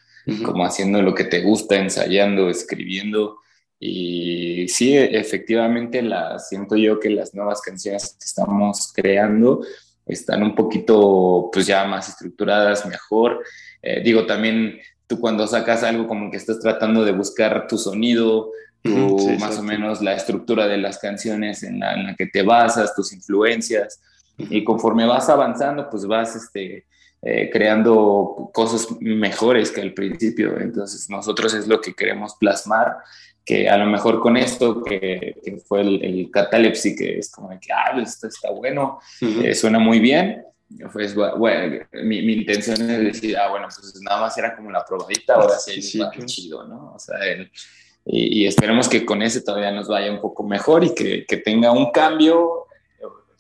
como 0.45 0.65
haciendo 0.65 1.03
lo 1.03 1.13
que 1.13 1.25
te 1.25 1.41
gusta, 1.41 1.75
ensayando, 1.75 2.49
escribiendo. 2.49 3.39
Y 3.81 4.69
sí, 4.69 4.97
efectivamente, 4.97 6.03
la, 6.03 6.39
siento 6.39 6.77
yo 6.77 7.01
que 7.01 7.11
las 7.11 7.35
nuevas 7.35 7.61
canciones 7.61 8.17
que 8.17 8.25
estamos 8.25 8.93
creando 8.95 9.67
están 10.07 10.45
un 10.45 10.55
poquito, 10.55 11.51
pues 11.53 11.67
ya 11.67 11.85
más 11.85 12.09
estructuradas, 12.11 12.87
mejor. 12.87 13.43
Eh, 13.83 14.03
digo, 14.05 14.25
también 14.25 14.79
tú 15.09 15.19
cuando 15.19 15.49
sacas 15.49 15.83
algo 15.83 16.07
como 16.07 16.31
que 16.31 16.37
estás 16.37 16.61
tratando 16.61 17.05
de 17.05 17.11
buscar 17.11 17.67
tu 17.67 17.77
sonido, 17.77 18.53
tu, 18.87 19.31
más 19.39 19.59
o 19.59 19.63
menos 19.63 20.01
la 20.03 20.15
estructura 20.15 20.67
de 20.67 20.79
las 20.79 20.99
canciones 20.99 21.63
en 21.63 21.81
la, 21.81 22.15
que 22.17 22.27
te 22.27 22.43
basas, 22.43 22.95
tus 22.95 23.13
influencias, 23.13 24.01
y 24.39 24.65
conforme 24.65 25.07
vas 25.07 25.29
avanzando, 25.29 25.89
pues 25.89 26.07
vas 26.07 26.37
este, 26.37 26.87
eh, 27.23 27.51
creando 27.51 28.51
cosas 28.53 28.89
mejores 29.01 29.71
que 29.71 29.81
al 29.81 29.95
principio. 29.95 30.59
Entonces 30.59 31.09
nosotros 31.09 31.55
es 31.55 31.67
lo 31.67 31.81
que 31.81 31.95
queremos 31.95 32.37
plasmar, 32.37 32.97
que 33.45 33.69
a 33.69 33.77
lo 33.77 33.87
mejor 33.87 34.21
con 34.21 34.37
esto, 34.37 34.83
que, 34.83 35.37
fue 35.67 35.81
el, 35.81 36.05
el, 36.05 36.31
catalepsi, 36.31 36.97
que 36.97 37.19
es 37.19 37.31
como 37.31 37.51
de 37.51 37.61
que, 37.61 37.73
ah, 37.73 37.99
esto 38.01 38.27
está 38.27 38.51
bueno, 38.51 38.99
eh, 39.21 39.55
suena 39.55 39.79
muy 39.79 40.01
bien, 40.01 40.45
pues, 40.93 41.15
bueno, 41.15 41.85
mi, 41.93 42.23
mi, 42.23 42.33
intención 42.35 42.91
es 42.91 42.99
decir, 43.01 43.37
ah, 43.39 43.49
bueno, 43.49 43.69
pues 43.69 44.01
nada 44.03 44.21
más 44.21 44.37
era 44.37 44.57
como 44.57 44.71
la 44.71 44.85
probadita, 44.85 45.35
ahora 45.35 45.59
sí, 45.59 45.81
sí, 45.81 46.01
chido, 46.27 46.67
¿no? 46.67 46.95
O 46.95 46.99
sea, 46.99 47.17
y, 48.07 48.47
esperemos 48.47 48.89
que 48.89 49.05
con 49.05 49.21
ese 49.21 49.41
todavía 49.41 49.73
nos 49.73 49.89
vaya 49.89 50.13
un 50.13 50.21
poco 50.21 50.45
mejor 50.45 50.85
y 50.85 50.95
que, 50.95 51.27
que 51.27 51.37
tenga 51.39 51.73
un 51.73 51.91
cambio 51.91 52.67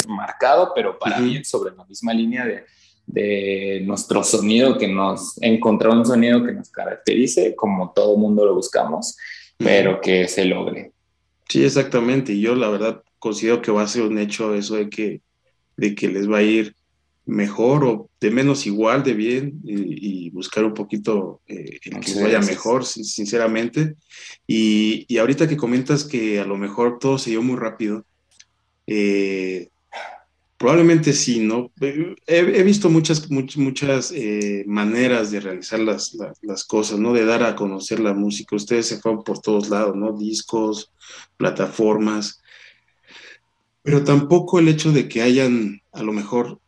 marcado, 0.08 0.72
pero 0.74 0.98
para 0.98 1.20
bien 1.20 1.44
sobre 1.44 1.74
la 1.74 1.84
misma 1.84 2.12
línea 2.12 2.44
de, 2.44 2.64
de 3.06 3.82
nuestro 3.84 4.24
sonido, 4.24 4.76
que 4.76 4.88
nos 4.88 5.40
encontrar 5.40 5.92
un 5.92 6.04
sonido 6.04 6.44
que 6.44 6.52
nos 6.52 6.70
caracterice, 6.70 7.54
como 7.54 7.92
todo 7.92 8.16
mundo 8.16 8.44
lo 8.44 8.54
buscamos, 8.54 9.16
pero 9.56 10.00
que 10.00 10.28
se 10.28 10.44
logre. 10.44 10.92
Sí, 11.48 11.64
exactamente. 11.64 12.32
Y 12.32 12.40
yo 12.40 12.54
la 12.54 12.68
verdad 12.68 13.02
considero 13.18 13.62
que 13.62 13.70
va 13.70 13.82
a 13.82 13.88
ser 13.88 14.02
un 14.02 14.18
hecho 14.18 14.54
eso 14.54 14.76
de 14.76 14.90
que, 14.90 15.22
de 15.76 15.94
que 15.94 16.08
les 16.08 16.30
va 16.30 16.38
a 16.38 16.42
ir 16.42 16.74
mejor 17.26 17.84
o 17.84 18.08
de 18.20 18.30
menos 18.30 18.66
igual 18.66 19.02
de 19.02 19.14
bien 19.14 19.60
y, 19.64 20.30
buscar 20.30 20.64
un 20.64 20.74
poquito 20.74 21.40
eh, 21.48 21.80
que 21.80 22.20
vaya 22.22 22.40
mejor, 22.40 22.84
sinceramente. 22.84 23.96
Y, 24.46 25.06
y, 25.08 25.18
ahorita 25.18 25.48
que 25.48 25.56
comentas 25.56 26.04
que 26.04 26.40
a 26.40 26.44
lo 26.44 26.58
mejor 26.58 26.98
todo 26.98 27.16
se 27.16 27.30
dio 27.30 27.42
muy 27.42 27.56
rápido, 27.56 28.04
eh, 28.86 29.68
probablemente 30.58 31.12
sí, 31.12 31.40
¿no? 31.40 31.70
He, 32.26 32.62
visto 32.62 32.88
muchas, 32.88 33.30
muchas, 33.30 33.56
muchas 33.56 34.12
eh, 34.12 34.64
maneras 34.66 35.30
de 35.30 35.40
realizar 35.40 35.80
las, 35.80 36.16
las, 36.42 36.64
cosas, 36.64 36.98
¿no? 36.98 37.12
De 37.12 37.24
dar 37.24 37.42
a 37.42 37.56
conocer 37.56 38.00
la 38.00 38.14
música. 38.14 38.56
Ustedes 38.56 38.86
se 38.86 38.98
fueron 38.98 39.22
por 39.22 39.40
todos 39.40 39.68
lados, 39.68 39.96
¿no? 39.96 40.12
Discos, 40.12 40.92
plataformas. 41.36 42.42
Pero 43.82 44.04
tampoco 44.04 44.58
el 44.58 44.68
hecho 44.68 44.92
de 44.92 45.08
que 45.08 45.22
hayan 45.22 45.80
a 45.92 46.02
lo 46.02 46.12
mejor 46.12 46.60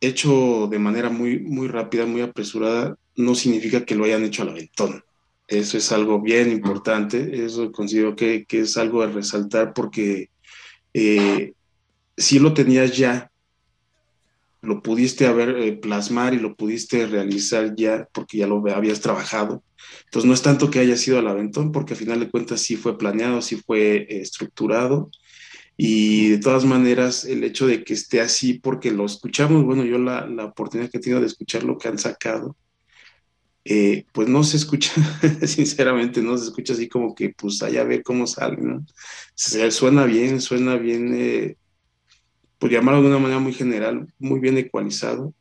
hecho 0.00 0.68
de 0.70 0.78
manera 0.78 1.10
muy, 1.10 1.40
muy 1.40 1.68
rápida, 1.68 2.06
muy 2.06 2.20
apresurada, 2.20 2.96
no 3.16 3.34
significa 3.34 3.84
que 3.84 3.94
lo 3.94 4.04
hayan 4.04 4.24
hecho 4.24 4.42
al 4.42 4.50
aventón. 4.50 5.02
Eso 5.46 5.78
es 5.78 5.92
algo 5.92 6.20
bien 6.20 6.50
importante, 6.50 7.44
eso 7.44 7.72
considero 7.72 8.14
que, 8.14 8.44
que 8.44 8.60
es 8.60 8.76
algo 8.76 9.02
a 9.02 9.06
resaltar 9.06 9.72
porque 9.72 10.30
eh, 10.92 11.54
si 12.16 12.38
lo 12.38 12.52
tenías 12.52 12.96
ya, 12.96 13.30
lo 14.60 14.82
pudiste 14.82 15.26
haber 15.26 15.50
eh, 15.56 15.72
plasmar 15.72 16.34
y 16.34 16.38
lo 16.38 16.54
pudiste 16.54 17.06
realizar 17.06 17.74
ya 17.76 18.08
porque 18.12 18.38
ya 18.38 18.46
lo 18.46 18.62
habías 18.74 19.00
trabajado. 19.00 19.62
Entonces 20.04 20.26
no 20.26 20.34
es 20.34 20.42
tanto 20.42 20.70
que 20.70 20.80
haya 20.80 20.96
sido 20.96 21.18
al 21.18 21.28
aventón, 21.28 21.70
porque 21.72 21.94
al 21.94 21.98
final 21.98 22.20
de 22.20 22.30
cuentas 22.30 22.60
sí 22.60 22.76
fue 22.76 22.98
planeado, 22.98 23.40
sí 23.40 23.56
fue 23.56 23.96
eh, 23.96 24.20
estructurado 24.20 25.10
y 25.80 26.30
de 26.30 26.38
todas 26.38 26.64
maneras, 26.64 27.24
el 27.24 27.44
hecho 27.44 27.68
de 27.68 27.84
que 27.84 27.94
esté 27.94 28.20
así, 28.20 28.54
porque 28.54 28.90
lo 28.90 29.06
escuchamos, 29.06 29.64
bueno, 29.64 29.84
yo 29.84 29.96
la, 29.98 30.26
la 30.26 30.46
oportunidad 30.46 30.90
que 30.90 30.98
he 30.98 31.00
tenido 31.00 31.20
de 31.20 31.28
escuchar 31.28 31.62
lo 31.62 31.78
que 31.78 31.86
han 31.86 31.98
sacado, 31.98 32.56
eh, 33.64 34.04
pues 34.12 34.28
no 34.28 34.42
se 34.42 34.56
escucha, 34.56 34.92
sinceramente, 35.46 36.20
no 36.20 36.36
se 36.36 36.46
escucha 36.46 36.72
así 36.72 36.88
como 36.88 37.14
que, 37.14 37.30
pues 37.30 37.62
allá 37.62 37.84
ver 37.84 38.02
cómo 38.02 38.26
sale, 38.26 38.56
¿no? 38.60 38.84
suena 39.36 40.04
bien, 40.04 40.40
suena 40.40 40.76
bien, 40.76 41.56
por 42.58 42.70
llamarlo 42.70 43.02
de 43.02 43.08
una 43.08 43.18
manera 43.20 43.38
muy 43.38 43.52
general, 43.52 44.12
muy 44.18 44.40
bien 44.40 44.58
ecualizado. 44.58 45.32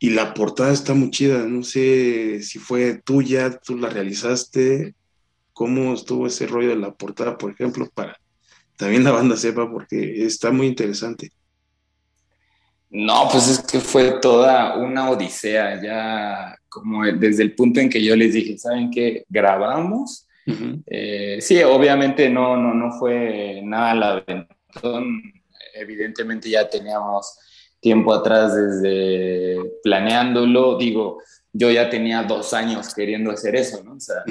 Y 0.00 0.10
la 0.10 0.34
portada 0.34 0.72
está 0.72 0.94
muy 0.94 1.10
chida, 1.10 1.46
no 1.46 1.62
sé 1.62 2.42
si 2.42 2.58
fue 2.58 3.00
tuya, 3.04 3.56
tú 3.60 3.78
la 3.78 3.88
realizaste, 3.88 4.96
cómo 5.52 5.94
estuvo 5.94 6.26
ese 6.26 6.48
rollo 6.48 6.70
de 6.70 6.76
la 6.76 6.92
portada, 6.92 7.38
por 7.38 7.52
ejemplo, 7.52 7.88
para 7.94 8.18
también 8.76 9.04
la 9.04 9.12
banda 9.12 9.36
sepa 9.36 9.70
porque 9.70 10.24
está 10.24 10.50
muy 10.50 10.66
interesante. 10.66 11.30
No, 12.90 13.28
pues 13.30 13.48
es 13.48 13.58
que 13.60 13.80
fue 13.80 14.20
toda 14.20 14.76
una 14.76 15.10
odisea, 15.10 15.82
ya 15.82 16.56
como 16.68 17.04
desde 17.04 17.42
el 17.42 17.54
punto 17.54 17.80
en 17.80 17.88
que 17.90 18.02
yo 18.02 18.14
les 18.14 18.34
dije, 18.34 18.56
¿saben 18.56 18.90
qué? 18.90 19.24
Grabamos. 19.28 20.28
Eh, 20.86 21.38
sí, 21.40 21.62
obviamente 21.62 22.28
no, 22.28 22.56
no, 22.56 22.74
no 22.74 22.92
fue 22.92 23.60
nada 23.64 23.94
la 23.94 24.12
aventón. 24.12 25.22
Evidentemente 25.74 26.48
ya 26.48 26.68
teníamos 26.68 27.36
tiempo 27.80 28.14
atrás 28.14 28.54
desde 28.54 29.58
planeándolo. 29.82 30.78
Digo, 30.78 31.20
yo 31.52 31.70
ya 31.70 31.90
tenía 31.90 32.22
dos 32.22 32.52
años 32.52 32.94
queriendo 32.94 33.30
hacer 33.30 33.56
eso, 33.56 33.82
¿no? 33.82 33.94
O 33.94 34.00
sea, 34.00 34.22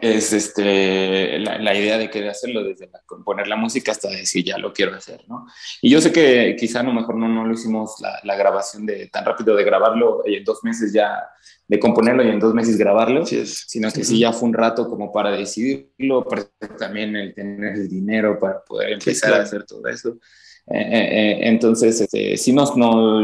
es 0.00 0.32
este, 0.32 1.38
la, 1.38 1.74
idea 1.74 1.98
de 1.98 2.10
querer 2.10 2.30
hacerlo 2.30 2.64
desde 2.64 2.90
componer 3.06 3.46
la 3.48 3.56
música 3.56 3.92
hasta 3.92 4.08
decir 4.08 4.44
ya 4.44 4.58
lo 4.58 4.72
quiero 4.72 4.94
hacer, 4.94 5.24
¿no? 5.28 5.46
Y 5.80 5.90
yo 5.90 6.00
sé 6.00 6.12
que 6.12 6.56
quizá 6.58 6.80
a 6.80 6.84
lo 6.84 6.92
mejor 6.92 7.16
no, 7.16 7.28
no 7.28 7.44
lo 7.44 7.52
hicimos 7.52 7.96
la, 8.22 8.36
grabación 8.36 8.86
de 8.86 9.08
tan 9.08 9.24
rápido 9.24 9.54
de 9.54 9.64
grabarlo 9.64 10.22
y 10.24 10.36
en 10.36 10.44
dos 10.44 10.64
meses 10.64 10.92
ya 10.92 11.20
de 11.68 11.78
componerlo 11.78 12.24
y 12.24 12.28
en 12.28 12.40
dos 12.40 12.54
meses 12.54 12.76
grabarlo, 12.76 13.24
sino 13.26 13.90
que 13.90 14.04
sí. 14.04 14.18
ya 14.18 14.32
fue 14.32 14.48
un 14.48 14.54
rato 14.54 14.88
como 14.88 15.12
para 15.12 15.30
decidirlo, 15.30 16.24
para 16.24 16.44
también 16.78 17.14
el 17.16 17.34
tener 17.34 17.74
el 17.74 17.88
dinero 17.88 18.38
para 18.38 18.64
poder 18.64 18.92
empezar 18.92 19.34
a 19.34 19.42
hacer 19.42 19.64
todo 19.64 19.86
eso. 19.86 20.18
Eh, 20.66 20.78
eh, 20.78 21.08
eh, 21.12 21.38
entonces, 21.48 22.00
este, 22.00 22.36
sí 22.36 22.52
nos, 22.52 22.74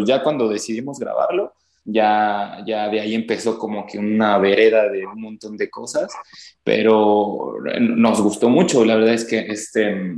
ya 0.07 0.23
cuando 0.23 0.49
decidimos 0.49 0.99
grabarlo, 0.99 1.55
ya, 1.87 2.65
ya 2.67 2.89
de 2.89 3.01
ahí 3.01 3.15
empezó 3.15 3.59
como 3.59 3.87
que 3.87 3.99
una 3.99 4.39
vereda 4.39 4.89
de 4.89 5.07
un 5.07 5.21
montón 5.21 5.57
de 5.57 5.71
cosas, 5.71 6.13
pero 6.65 7.55
nos 7.81 8.21
gustó 8.21 8.49
mucho. 8.49 8.85
La 8.85 8.97
verdad 8.97 9.15
es 9.15 9.25
que 9.25 9.39
este 9.39 10.15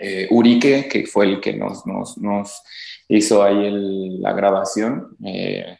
eh, 0.00 0.28
Urique, 0.30 0.88
que 0.88 1.06
fue 1.06 1.24
el 1.26 1.40
que 1.40 1.54
nos, 1.54 1.86
nos, 1.86 2.62
hizo 3.08 3.42
ahí 3.42 4.18
la 4.20 4.32
grabación, 4.32 5.16
eh, 5.24 5.78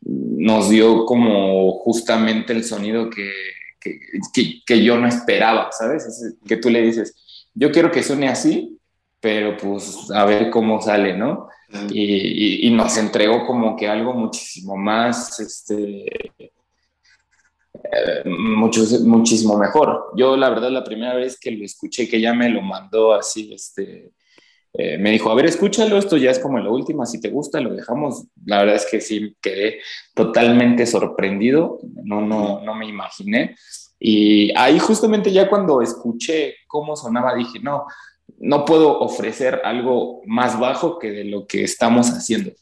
nos 0.00 0.68
dio 0.68 1.04
como 1.06 1.72
justamente 1.80 2.52
el 2.52 2.62
sonido 2.62 3.10
que, 3.10 3.32
que, 3.80 3.98
que, 4.64 4.84
yo 4.84 4.96
no 4.96 5.08
esperaba, 5.08 5.70
¿sabes? 5.72 6.36
que 6.46 6.56
tú 6.56 6.70
le 6.70 6.82
dices, 6.82 7.48
yo 7.52 7.72
quiero 7.72 7.90
que 7.90 8.04
suene 8.04 8.28
así, 8.28 8.78
pero 9.20 9.56
pues 9.56 10.08
a 10.14 10.24
ver 10.24 10.50
cómo 10.50 10.80
sale, 10.80 11.16
¿no? 11.16 11.48
Y, 11.90 12.70
nos 12.70 12.96
entregó 12.96 13.46
como 13.46 13.76
que 13.76 13.88
algo 13.88 14.14
muchísimo 14.14 14.76
más, 14.76 15.38
este, 15.40 16.06
eh, 17.74 18.24
mucho, 18.24 18.82
muchísimo 19.04 19.58
mejor. 19.58 20.12
Yo 20.16 20.36
la 20.36 20.48
verdad 20.50 20.70
la 20.70 20.84
primera 20.84 21.14
vez 21.14 21.38
que 21.38 21.50
lo 21.50 21.64
escuché, 21.64 22.08
que 22.08 22.20
ya 22.20 22.32
me 22.34 22.48
lo 22.48 22.62
mandó 22.62 23.12
así, 23.12 23.52
este, 23.52 24.12
eh, 24.74 24.98
me 24.98 25.10
dijo, 25.10 25.30
a 25.30 25.34
ver, 25.34 25.46
escúchalo, 25.46 25.98
esto 25.98 26.16
ya 26.16 26.30
es 26.30 26.38
como 26.38 26.58
la 26.58 26.70
última, 26.70 27.06
si 27.06 27.20
te 27.20 27.30
gusta, 27.30 27.60
lo 27.60 27.74
dejamos. 27.74 28.24
La 28.44 28.60
verdad 28.60 28.76
es 28.76 28.86
que 28.86 29.00
sí, 29.00 29.36
quedé 29.40 29.80
totalmente 30.14 30.86
sorprendido, 30.86 31.80
no, 32.04 32.20
no, 32.20 32.60
no 32.60 32.74
me 32.74 32.86
imaginé. 32.86 33.56
Y 33.98 34.56
ahí 34.56 34.78
justamente 34.78 35.32
ya 35.32 35.48
cuando 35.48 35.82
escuché 35.82 36.54
cómo 36.68 36.94
sonaba, 36.94 37.34
dije, 37.34 37.58
no, 37.60 37.86
no 38.38 38.64
puedo 38.64 38.98
ofrecer 39.00 39.60
algo 39.64 40.22
más 40.26 40.58
bajo 40.58 40.98
que 40.98 41.10
de 41.10 41.24
lo 41.24 41.46
que 41.46 41.64
estamos 41.64 42.08
haciendo. 42.10 42.52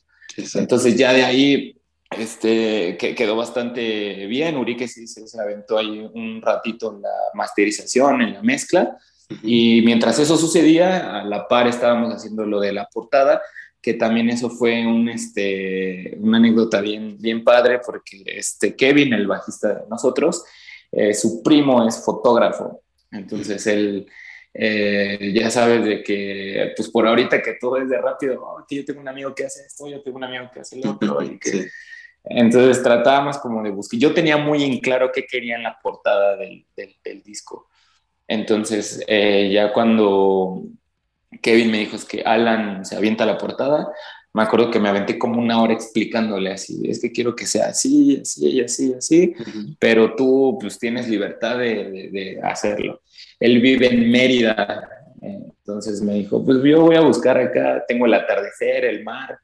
Entonces 0.54 0.96
ya 0.96 1.12
de 1.12 1.25
ahí 1.25 1.76
este, 2.11 2.96
que 2.96 3.14
quedó 3.14 3.37
bastante 3.37 4.26
bien. 4.26 4.56
Urique 4.56 4.88
sí 4.88 5.06
se, 5.06 5.40
aventó 5.40 5.78
ahí 5.78 6.08
un 6.14 6.40
ratito 6.40 6.94
en 6.94 7.02
la 7.02 7.14
masterización, 7.35 8.23
en 8.23 8.35
la 8.35 8.42
mezcla. 8.42 8.96
Y 9.42 9.82
mientras 9.82 10.18
eso 10.18 10.37
sucedía, 10.37 11.20
a 11.20 11.25
la 11.25 11.49
par 11.49 11.66
estábamos 11.66 12.14
haciendo 12.14 12.46
lo 12.46 12.61
de 12.61 12.73
la 12.73 12.87
portada, 12.87 13.42
que 13.82 13.94
también 13.94 14.30
eso 14.30 14.50
fue 14.50 14.87
un, 14.87 15.08
este, 15.08 16.16
una 16.20 16.38
anécdota 16.38 16.80
bien, 16.80 17.16
bien 17.18 17.42
padre, 17.42 17.80
porque 17.85 18.23
este 18.25 18.76
Kevin, 18.76 19.12
el 19.12 19.26
bajista 19.26 19.75
de 19.75 19.88
nosotros, 19.88 20.44
eh, 20.92 21.12
su 21.12 21.42
primo 21.42 21.87
es 21.87 22.04
fotógrafo, 22.04 22.82
entonces 23.11 23.66
él, 23.66 24.06
eh, 24.58 25.32
ya 25.34 25.50
sabes 25.50 25.84
de 25.84 26.02
que, 26.02 26.72
pues 26.75 26.88
por 26.88 27.06
ahorita 27.06 27.42
que 27.42 27.54
todo 27.60 27.76
es 27.76 27.90
de 27.90 28.00
rápido, 28.00 28.42
oh, 28.42 28.64
yo 28.70 28.84
tengo 28.86 29.00
un 29.00 29.08
amigo 29.08 29.34
que 29.34 29.44
hace 29.44 29.66
esto, 29.66 29.86
yo 29.86 30.02
tengo 30.02 30.16
un 30.16 30.25
amigo 30.25 30.50
que 30.52 30.60
hace 30.60 30.80
lo 30.80 30.92
otro, 30.92 31.22
y 31.22 31.38
que, 31.38 31.68
entonces 32.25 32.82
tratábamos 32.82 33.36
como 33.36 33.62
de 33.62 33.68
buscar, 33.68 34.00
yo 34.00 34.14
tenía 34.14 34.38
muy 34.38 34.64
en 34.64 34.78
claro 34.80 35.10
qué 35.12 35.26
quería 35.26 35.56
en 35.56 35.62
la 35.62 35.78
portada 35.78 36.36
del, 36.36 36.64
del, 36.75 37.22
disco, 37.22 37.68
entonces 38.26 39.04
eh, 39.06 39.50
ya 39.52 39.75
cuando 39.75 40.62
Kevin 41.42 41.70
me 41.70 41.78
dijo 41.80 41.96
es 41.96 42.06
que 42.06 42.22
Alan 42.22 42.82
se 42.86 42.96
avienta 42.96 43.26
la 43.26 43.36
portada, 43.36 43.88
me 44.36 44.42
acuerdo 44.42 44.70
que 44.70 44.78
me 44.78 44.90
aventé 44.90 45.18
como 45.18 45.40
una 45.40 45.62
hora 45.62 45.72
explicándole 45.72 46.52
así, 46.52 46.82
es 46.90 47.00
que 47.00 47.10
quiero 47.10 47.34
que 47.34 47.46
sea 47.46 47.68
así, 47.68 48.18
así, 48.20 48.60
así, 48.60 48.92
así, 48.92 49.34
pero 49.78 50.14
tú 50.14 50.58
pues 50.60 50.78
tienes 50.78 51.08
libertad 51.08 51.56
de, 51.56 52.10
de, 52.12 52.40
hacerlo. 52.42 53.00
Él 53.40 53.62
vive 53.62 53.86
en 53.86 54.10
Mérida, 54.10 54.86
entonces 55.22 56.02
me 56.02 56.12
dijo, 56.12 56.44
pues 56.44 56.58
yo 56.62 56.82
voy 56.82 56.96
a 56.96 57.00
buscar 57.00 57.38
acá, 57.38 57.82
tengo 57.88 58.04
el 58.04 58.12
atardecer, 58.12 58.84
el 58.84 59.02
mar, 59.04 59.38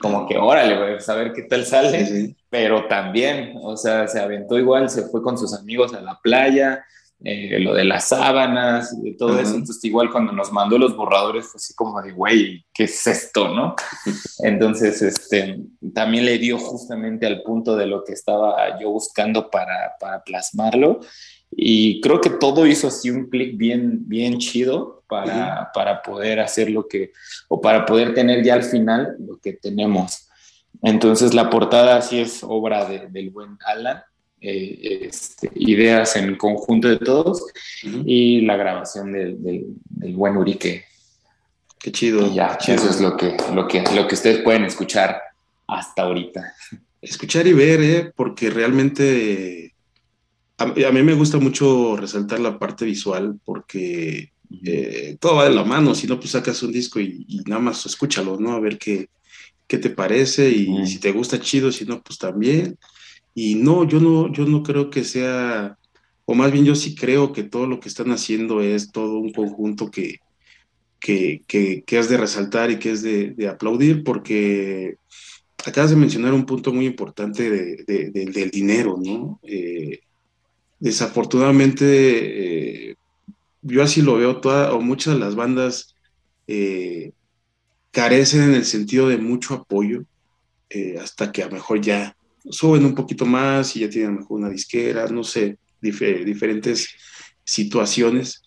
como 0.00 0.28
que 0.28 0.38
órale, 0.38 0.78
voy 0.78 0.92
a 0.92 1.00
saber 1.00 1.32
qué 1.32 1.42
tal 1.42 1.66
sale, 1.66 2.36
pero 2.48 2.86
también, 2.86 3.54
o 3.60 3.76
sea, 3.76 4.06
se 4.06 4.20
aventó 4.20 4.56
igual, 4.56 4.88
se 4.88 5.08
fue 5.08 5.22
con 5.22 5.36
sus 5.36 5.54
amigos 5.54 5.92
a 5.92 6.00
la 6.00 6.20
playa, 6.22 6.84
eh, 7.24 7.58
lo 7.60 7.72
de 7.72 7.84
las 7.84 8.08
sábanas 8.08 8.94
y 8.98 9.10
de 9.10 9.16
todo 9.16 9.40
eso. 9.40 9.54
Entonces, 9.54 9.82
igual 9.84 10.10
cuando 10.10 10.32
nos 10.32 10.52
mandó 10.52 10.76
los 10.76 10.94
borradores 10.94 11.46
fue 11.46 11.56
así 11.56 11.74
como 11.74 12.02
de, 12.02 12.12
güey, 12.12 12.64
¿qué 12.74 12.84
es 12.84 13.06
esto, 13.06 13.48
no? 13.48 13.74
Entonces, 14.40 15.00
este, 15.00 15.58
también 15.94 16.26
le 16.26 16.38
dio 16.38 16.58
justamente 16.58 17.26
al 17.26 17.42
punto 17.42 17.74
de 17.74 17.86
lo 17.86 18.04
que 18.04 18.12
estaba 18.12 18.78
yo 18.78 18.90
buscando 18.90 19.50
para, 19.50 19.94
para 19.98 20.22
plasmarlo. 20.22 21.00
Y 21.50 22.00
creo 22.02 22.20
que 22.20 22.30
todo 22.30 22.66
hizo 22.66 22.88
así 22.88 23.10
un 23.10 23.30
clic 23.30 23.56
bien, 23.56 24.06
bien 24.06 24.36
chido 24.38 25.02
para, 25.08 25.70
para 25.72 26.02
poder 26.02 26.40
hacer 26.40 26.70
lo 26.70 26.86
que, 26.86 27.12
o 27.48 27.60
para 27.60 27.86
poder 27.86 28.12
tener 28.12 28.44
ya 28.44 28.54
al 28.54 28.64
final 28.64 29.16
lo 29.20 29.38
que 29.38 29.54
tenemos. 29.54 30.28
Entonces, 30.82 31.32
la 31.32 31.48
portada 31.48 32.02
sí 32.02 32.20
es 32.20 32.42
obra 32.42 32.84
del 32.84 33.30
buen 33.30 33.56
Alan 33.64 34.02
eh, 34.40 35.00
este, 35.08 35.50
ideas 35.54 36.16
en 36.16 36.36
conjunto 36.36 36.88
de 36.88 36.98
todos 36.98 37.42
y 37.82 38.42
la 38.42 38.56
grabación 38.56 39.12
del, 39.12 39.36
del, 39.42 40.14
buen 40.14 40.36
Urique. 40.36 40.84
Qué 41.78 41.90
chido. 41.90 42.32
ya, 42.34 42.58
eso 42.66 42.90
es 42.90 43.00
lo 43.00 43.16
que, 43.16 43.36
lo, 43.54 43.66
que, 43.66 43.82
lo 43.94 44.06
que 44.06 44.14
ustedes 44.14 44.42
pueden 44.42 44.64
escuchar 44.64 45.20
hasta 45.66 46.02
ahorita. 46.02 46.54
Escuchar 47.00 47.46
y 47.46 47.52
ver, 47.52 47.80
¿eh? 47.80 48.12
porque 48.14 48.50
realmente 48.50 49.74
a, 50.58 50.66
mí 50.66 51.02
me 51.02 51.14
gusta 51.14 51.38
mucho 51.38 51.96
resaltar 51.96 52.40
la 52.40 52.58
parte 52.58 52.84
visual 52.84 53.38
porque 53.44 54.32
eh, 54.64 55.16
todo 55.20 55.36
va 55.36 55.48
de 55.48 55.54
la 55.54 55.64
mano, 55.64 55.94
si 55.94 56.06
no, 56.06 56.18
pues 56.18 56.30
sacas 56.30 56.62
un 56.62 56.72
disco 56.72 57.00
y, 57.00 57.26
nada 57.46 57.60
más 57.60 57.84
escúchalo, 57.86 58.38
¿no? 58.38 58.52
A 58.52 58.60
ver 58.60 58.78
qué, 58.78 59.08
qué 59.66 59.78
te 59.78 59.90
parece 59.90 60.50
y 60.50 60.86
si 60.86 60.98
te 60.98 61.12
gusta 61.12 61.40
chido, 61.40 61.70
si 61.72 61.84
no, 61.84 62.02
pues 62.02 62.18
también. 62.18 62.78
Y 63.38 63.56
no, 63.56 63.86
yo 63.86 64.00
no, 64.00 64.32
yo 64.32 64.46
no 64.46 64.62
creo 64.62 64.88
que 64.88 65.04
sea, 65.04 65.78
o 66.24 66.34
más 66.34 66.50
bien 66.50 66.64
yo 66.64 66.74
sí 66.74 66.94
creo 66.94 67.34
que 67.34 67.42
todo 67.42 67.66
lo 67.66 67.80
que 67.80 67.90
están 67.90 68.10
haciendo 68.10 68.62
es 68.62 68.92
todo 68.92 69.18
un 69.18 69.30
conjunto 69.30 69.90
que, 69.90 70.20
que, 70.98 71.42
que, 71.86 71.98
has 71.98 72.08
de 72.08 72.16
resaltar 72.16 72.70
y 72.70 72.78
que 72.78 72.92
es 72.92 73.02
de, 73.02 73.46
aplaudir, 73.46 74.04
porque 74.04 74.96
acabas 75.66 75.90
de 75.90 75.96
mencionar 75.96 76.32
un 76.32 76.46
punto 76.46 76.72
muy 76.72 76.86
importante 76.86 77.50
de, 77.50 78.10
del 78.10 78.50
dinero, 78.50 78.96
¿no? 79.04 79.38
Eh, 79.42 80.00
desafortunadamente, 80.80 82.90
eh, 82.90 82.96
yo 83.60 83.82
así 83.82 84.00
lo 84.00 84.16
veo, 84.16 84.40
toda, 84.40 84.72
o 84.72 84.80
muchas 84.80 85.12
de 85.12 85.20
las 85.20 85.34
bandas 85.34 85.94
eh, 86.46 87.12
carecen 87.90 88.44
en 88.44 88.54
el 88.54 88.64
sentido 88.64 89.10
de 89.10 89.18
mucho 89.18 89.52
apoyo, 89.52 90.04
hasta 91.02 91.32
que 91.32 91.42
a 91.42 91.48
lo 91.48 91.52
mejor 91.52 91.82
ya 91.82 92.16
suben 92.50 92.84
un 92.84 92.94
poquito 92.94 93.26
más 93.26 93.76
y 93.76 93.80
ya 93.80 93.90
tienen 93.90 94.16
mejor 94.16 94.38
una 94.38 94.50
disquera, 94.50 95.06
no 95.08 95.24
sé, 95.24 95.58
diferentes 95.80 96.88
situaciones, 97.44 98.42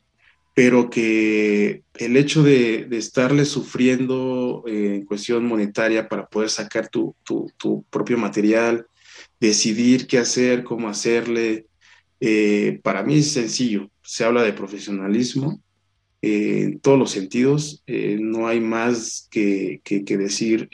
pero 0.54 0.90
que 0.90 1.84
el 1.96 2.18
hecho 2.18 2.44
de, 2.44 2.86
de 2.86 2.98
estarle 2.98 3.46
sufriendo 3.46 4.64
eh, 4.68 4.96
en 4.96 5.06
cuestión 5.06 5.46
monetaria 5.46 6.10
para 6.10 6.28
poder 6.28 6.50
sacar 6.50 6.90
tu, 6.90 7.16
propio 7.90 8.18
material, 8.18 8.86
decidir 9.40 10.08
qué 10.08 10.18
hacer, 10.18 10.64
cómo 10.64 10.90
hacerle, 10.90 11.68
eh, 12.20 12.80
para 12.84 13.04
mí 13.04 13.20
es 13.20 13.32
sencillo. 13.32 13.90
Se 14.04 14.26
habla 14.26 14.44
de 14.44 14.54
profesionalismo 14.54 15.62
eh, 16.22 16.64
en 16.64 16.80
todos 16.80 17.00
los 17.00 17.12
sentidos, 17.12 17.84
no 17.88 18.48
hay 18.48 18.60
más 18.60 19.30
que 19.32 19.82
decir 19.86 20.68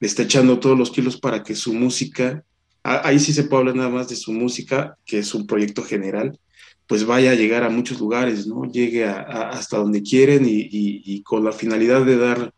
le 0.00 0.06
está 0.08 0.22
echando 0.22 0.58
todos 0.58 0.78
los 0.78 0.90
kilos 0.90 1.20
para 1.20 1.42
que 1.42 1.54
su 1.54 1.74
música, 1.74 2.42
ahí 2.82 3.18
sí 3.20 3.32
se 3.32 3.44
puede 3.44 3.60
hablar 3.60 3.76
nada 3.76 3.90
más 3.90 4.08
de 4.08 4.16
su 4.16 4.32
música, 4.32 4.96
que 5.04 5.18
es 5.18 5.34
un 5.34 5.46
proyecto 5.46 5.82
general, 5.82 6.38
pues 6.86 7.04
vaya 7.04 7.32
a 7.32 7.34
llegar 7.34 7.62
a 7.62 7.70
muchos 7.70 8.00
lugares, 8.00 8.46
¿no? 8.46 8.64
Llegue 8.64 9.04
hasta 9.04 9.76
donde 9.76 10.02
quieren 10.02 10.44
y, 10.44 11.22
con 11.22 11.44
la 11.44 11.52
finalidad 11.52 12.04
de 12.04 12.16
dar 12.16 12.52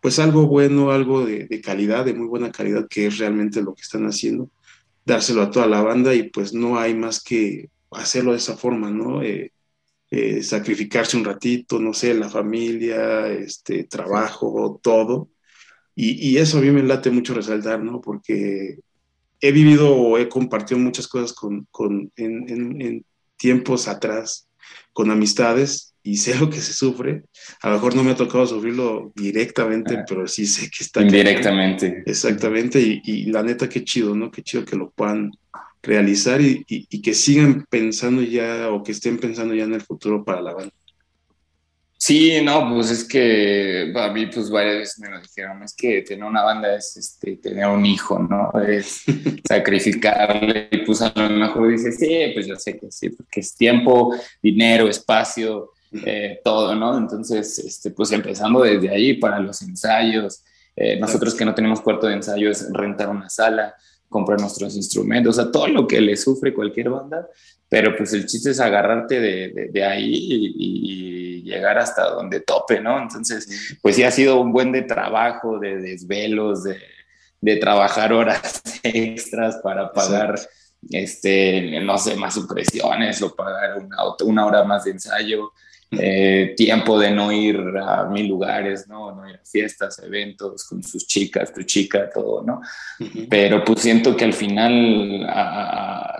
pues 0.00 0.18
algo 0.18 0.46
bueno, 0.46 0.90
algo 0.90 1.24
de, 1.24 1.60
calidad, 1.62 2.04
de 2.04 2.14
muy 2.14 2.26
buena 2.26 2.50
calidad, 2.50 2.88
que 2.88 3.06
es 3.06 3.18
realmente 3.18 3.62
lo 3.62 3.74
que 3.74 3.82
están 3.82 4.04
haciendo, 4.06 4.50
dárselo 5.04 5.42
a 5.42 5.50
toda 5.50 5.66
la 5.66 5.82
banda 5.82 6.14
y 6.14 6.24
pues 6.30 6.52
no 6.52 6.78
hay 6.78 6.94
más 6.94 7.22
que 7.22 7.70
hacerlo 7.90 8.32
de 8.32 8.38
esa 8.38 8.56
forma, 8.56 8.90
¿no? 8.90 9.22
Eh, 9.22 9.52
eh, 10.10 10.42
sacrificarse 10.42 11.16
un 11.16 11.24
ratito, 11.24 11.78
no 11.78 11.94
sé, 11.94 12.14
la 12.14 12.28
familia, 12.28 13.28
este, 13.28 13.84
trabajo, 13.84 14.80
todo, 14.82 15.28
y, 15.94 16.36
eso 16.38 16.58
a 16.58 16.60
mí 16.60 16.70
me 16.70 16.82
late 16.82 17.10
mucho 17.10 17.34
resaltar, 17.34 17.82
¿no? 17.82 18.00
Porque 18.00 18.78
he 19.40 19.52
vivido 19.52 19.94
o 19.94 20.18
he 20.18 20.28
compartido 20.28 20.78
muchas 20.78 21.08
cosas 21.08 21.32
con, 21.32 21.66
con 21.70 22.10
en, 22.16 23.04
tiempos 23.36 23.88
atrás 23.88 24.46
con 24.92 25.10
amistades 25.10 25.94
y 26.02 26.16
sé 26.16 26.38
lo 26.38 26.48
que 26.48 26.60
se 26.60 26.72
sufre. 26.72 27.24
A 27.62 27.68
lo 27.68 27.74
mejor 27.74 27.94
no 27.94 28.04
me 28.04 28.12
ha 28.12 28.16
tocado 28.16 28.46
sufrirlo 28.46 29.12
directamente, 29.14 29.96
ah. 29.96 30.04
pero 30.08 30.26
sí 30.26 30.46
sé 30.46 30.70
que 30.70 30.84
está... 30.84 31.02
Indirectamente. 31.02 32.02
Exactamente, 32.06 32.80
y, 32.80 33.00
y, 33.04 33.24
la 33.26 33.42
neta, 33.42 33.68
qué 33.68 33.84
chido, 33.84 34.14
¿no? 34.14 34.30
Qué 34.30 34.42
chido 34.42 34.64
que 34.64 34.76
lo 34.76 34.90
puedan 34.90 35.30
realizar 35.82 36.40
y, 36.40 36.64
y, 36.68 37.00
que 37.00 37.14
sigan 37.14 37.64
pensando 37.68 38.22
ya 38.22 38.70
o 38.70 38.82
que 38.82 38.92
estén 38.92 39.18
pensando 39.18 39.54
ya 39.54 39.64
en 39.64 39.74
el 39.74 39.80
futuro 39.80 40.24
para 40.24 40.42
la 40.42 40.52
banda. 40.52 40.74
Sí, 42.02 42.40
no, 42.42 42.66
pues 42.72 42.90
es 42.90 43.04
que 43.04 43.92
a 43.94 44.08
mí 44.08 44.24
pues 44.24 44.48
varias 44.48 44.76
veces 44.76 44.98
me 45.00 45.10
lo 45.10 45.20
dijeron, 45.20 45.62
es 45.62 45.74
que 45.74 46.00
tener 46.00 46.24
una 46.24 46.42
banda 46.42 46.74
es 46.74 46.96
este, 46.96 47.36
tener 47.36 47.66
un 47.66 47.84
hijo, 47.84 48.18
¿no? 48.18 48.58
Es 48.58 49.04
sacrificarle 49.46 50.68
y 50.70 50.78
pues 50.78 51.02
a 51.02 51.12
lo 51.14 51.28
mejor 51.28 51.68
dice, 51.68 51.92
sí, 51.92 52.30
pues 52.32 52.46
yo 52.46 52.56
sé 52.56 52.78
que 52.78 52.90
sí, 52.90 53.10
porque 53.10 53.40
es 53.40 53.54
tiempo, 53.54 54.14
dinero, 54.42 54.88
espacio, 54.88 55.72
eh, 55.92 56.40
todo, 56.42 56.74
¿no? 56.74 56.96
Entonces, 56.96 57.58
este, 57.58 57.90
pues 57.90 58.10
empezando 58.12 58.62
desde 58.62 58.88
ahí 58.88 59.18
para 59.18 59.38
los 59.38 59.60
ensayos, 59.60 60.42
eh, 60.76 60.98
nosotros 60.98 61.34
que 61.34 61.44
no 61.44 61.54
tenemos 61.54 61.82
cuarto 61.82 62.06
de 62.06 62.14
ensayo 62.14 62.50
es 62.50 62.66
rentar 62.72 63.10
una 63.10 63.28
sala, 63.28 63.74
comprar 64.10 64.40
nuestros 64.40 64.76
instrumentos, 64.76 65.38
o 65.38 65.42
sea, 65.42 65.52
todo 65.52 65.68
lo 65.68 65.86
que 65.86 66.00
le 66.00 66.16
sufre 66.16 66.52
cualquier 66.52 66.90
banda, 66.90 67.28
pero 67.68 67.96
pues 67.96 68.12
el 68.12 68.26
chiste 68.26 68.50
es 68.50 68.58
agarrarte 68.60 69.20
de, 69.20 69.70
de, 69.72 69.84
ahí 69.84 70.12
y, 70.12 71.42
llegar 71.44 71.78
hasta 71.78 72.10
donde 72.10 72.40
tope, 72.40 72.80
¿no? 72.80 73.00
Entonces, 73.00 73.76
pues 73.82 73.96
sí 73.96 74.04
ha 74.04 74.10
sido 74.12 74.40
un 74.40 74.52
buen 74.52 74.70
de 74.70 74.82
trabajo, 74.82 75.58
de 75.58 75.78
desvelos, 75.78 76.62
de, 76.62 76.78
de 77.40 77.56
trabajar 77.56 78.12
horas 78.12 78.62
extras 78.84 79.56
para 79.56 79.90
pagar, 79.92 80.38
este, 80.90 81.80
no 81.80 81.98
sé, 81.98 82.14
más 82.14 82.34
supresiones 82.34 83.20
o 83.22 83.34
pagar 83.34 83.78
una, 83.78 83.96
una 84.24 84.46
hora 84.46 84.64
más 84.64 84.84
de 84.84 84.92
ensayo. 84.92 85.52
Eh, 85.92 86.54
tiempo 86.56 87.00
de 87.00 87.10
no 87.10 87.32
ir 87.32 87.58
a 87.82 88.04
mil 88.04 88.28
lugares, 88.28 88.86
¿no? 88.86 89.12
No 89.12 89.28
ir 89.28 89.36
a 89.36 89.44
fiestas, 89.44 89.98
eventos 89.98 90.64
con 90.64 90.84
sus 90.84 91.04
chicas, 91.04 91.52
tu 91.52 91.64
chica, 91.64 92.08
todo, 92.08 92.44
¿no? 92.44 92.60
Pero 93.28 93.64
pues 93.64 93.80
siento 93.80 94.16
que 94.16 94.24
al 94.24 94.32
final 94.32 95.26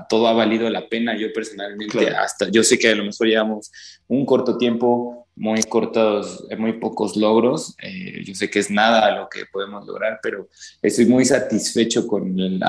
todo 0.08 0.26
ha 0.26 0.32
valido 0.32 0.68
la 0.68 0.88
pena. 0.88 1.16
Yo 1.16 1.32
personalmente, 1.32 2.08
hasta, 2.08 2.48
yo 2.48 2.64
sé 2.64 2.80
que 2.80 2.88
a 2.88 2.96
lo 2.96 3.04
mejor 3.04 3.28
llevamos 3.28 3.70
un 4.08 4.26
corto 4.26 4.58
tiempo, 4.58 5.28
muy 5.36 5.62
cortos, 5.62 6.44
muy 6.58 6.72
pocos 6.72 7.16
logros. 7.16 7.76
Eh, 7.80 8.24
yo 8.24 8.34
sé 8.34 8.50
que 8.50 8.58
es 8.58 8.72
nada 8.72 9.14
lo 9.14 9.28
que 9.28 9.44
podemos 9.52 9.86
lograr, 9.86 10.18
pero 10.20 10.48
estoy 10.82 11.06
muy 11.06 11.24
satisfecho 11.24 12.08
con 12.08 12.40
el 12.40 12.60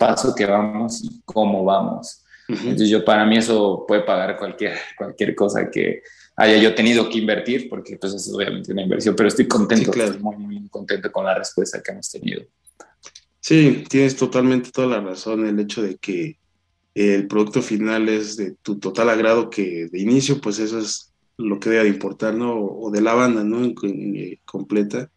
paso 0.00 0.34
que 0.34 0.46
vamos 0.46 1.04
y 1.04 1.22
cómo 1.24 1.64
vamos. 1.64 2.24
Entonces 2.48 2.88
yo 2.88 3.04
para 3.04 3.24
mí 3.24 3.36
eso 3.36 3.84
puede 3.86 4.02
pagar 4.02 4.36
cualquier, 4.36 4.76
cualquier 4.98 5.36
cosa 5.36 5.70
que, 5.70 6.02
haya 6.40 6.56
yo 6.56 6.74
tenido 6.74 7.08
que 7.10 7.18
invertir, 7.18 7.68
porque 7.68 7.98
pues 7.98 8.14
es 8.14 8.32
obviamente 8.32 8.72
una 8.72 8.82
inversión, 8.82 9.14
pero 9.14 9.28
estoy 9.28 9.46
contento, 9.46 9.92
estoy 9.92 10.18
muy, 10.22 10.36
muy 10.36 10.68
contento 10.70 11.12
con 11.12 11.26
la 11.26 11.34
respuesta 11.34 11.82
que 11.82 11.92
hemos 11.92 12.10
tenido. 12.10 12.42
Sí, 13.40 13.84
tienes 13.90 14.16
totalmente 14.16 14.70
toda 14.70 14.86
la 14.86 15.00
razón, 15.00 15.46
el 15.46 15.60
hecho 15.60 15.82
de 15.82 15.98
que 15.98 16.38
el 16.94 17.26
producto 17.26 17.60
final 17.60 18.08
es 18.08 18.38
de 18.38 18.52
tu 18.62 18.78
total 18.78 19.10
agrado, 19.10 19.50
que 19.50 19.88
de 19.92 20.00
inicio, 20.00 20.40
pues 20.40 20.58
eso 20.58 20.78
es 20.78 21.12
lo 21.36 21.60
que 21.60 21.68
debe 21.68 21.84
de 21.84 21.90
importar, 21.90 22.34
¿no? 22.34 22.58
O 22.58 22.90
de 22.90 23.02
la 23.02 23.12
banda, 23.12 23.44
¿no? 23.44 23.74
Eh, 23.82 24.38
completa. 24.46 25.10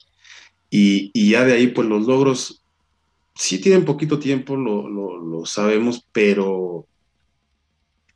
Y, 0.69 1.09
y, 1.13 1.31
ya 1.31 1.45
de 1.45 1.53
ahí, 1.53 1.67
pues 1.67 1.87
los 1.87 2.05
logros 2.05 2.65
sí 3.33 3.59
tienen 3.59 3.85
poquito 3.85 4.19
tiempo, 4.19 4.57
lo, 4.57 4.89
lo, 4.89 5.17
lo 5.17 5.45
sabemos, 5.45 6.05
pero 6.11 6.85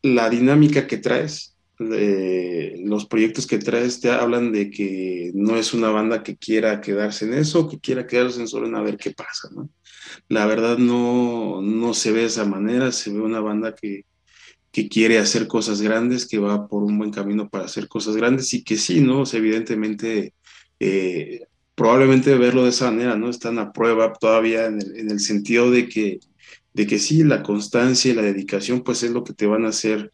la 0.01 0.29
dinámica 0.29 0.87
que 0.87 0.97
traes, 0.97 1.56
los 1.79 3.05
proyectos 3.05 3.45
que 3.45 3.59
traes 3.59 3.99
te 3.99 4.09
hablan 4.09 4.51
de 4.51 4.71
que 4.71 5.31
no 5.35 5.57
es 5.57 5.73
una 5.73 5.89
banda 5.89 6.23
que 6.23 6.35
quiera 6.35 6.81
quedarse 6.81 7.25
en 7.25 7.35
eso, 7.35 7.69
que 7.69 7.79
quiera 7.79 8.07
quedarse 8.07 8.41
en 8.41 8.47
solo 8.47 8.67
en 8.67 8.75
a 8.75 8.81
ver 8.81 8.97
qué 8.97 9.11
pasa, 9.11 9.49
¿no? 9.53 9.69
La 10.27 10.45
verdad 10.45 10.77
no, 10.77 11.61
no 11.61 11.93
se 11.93 12.11
ve 12.11 12.21
de 12.21 12.25
esa 12.27 12.45
manera, 12.45 12.91
se 12.91 13.11
ve 13.11 13.21
una 13.21 13.41
banda 13.41 13.75
que, 13.75 14.05
que 14.71 14.89
quiere 14.89 15.19
hacer 15.19 15.47
cosas 15.47 15.81
grandes, 15.81 16.27
que 16.27 16.39
va 16.39 16.67
por 16.67 16.83
un 16.83 16.97
buen 16.97 17.11
camino 17.11 17.49
para 17.49 17.65
hacer 17.65 17.87
cosas 17.87 18.15
grandes 18.15 18.53
y 18.53 18.63
que 18.63 18.77
sí, 18.77 19.01
¿no? 19.01 19.23
evidentemente, 19.31 20.33
eh, 20.79 21.45
probablemente 21.75 22.35
verlo 22.37 22.63
de 22.63 22.69
esa 22.69 22.89
manera, 22.89 23.15
¿no? 23.15 23.29
Están 23.29 23.59
a 23.59 23.71
prueba 23.71 24.13
todavía 24.13 24.65
en 24.65 24.81
el, 24.81 24.97
en 24.97 25.11
el, 25.11 25.19
sentido 25.19 25.69
de 25.69 25.87
que, 25.87 26.19
de 26.73 26.87
que 26.87 26.97
sí, 26.97 27.23
la 27.23 27.43
constancia 27.43 28.11
y 28.11 28.15
la 28.15 28.23
dedicación, 28.23 28.83
pues 28.83 29.03
es 29.03 29.11
lo 29.11 29.23
que 29.23 29.33
te 29.33 29.45
van 29.45 29.65
a 29.65 29.69
hacer 29.69 30.11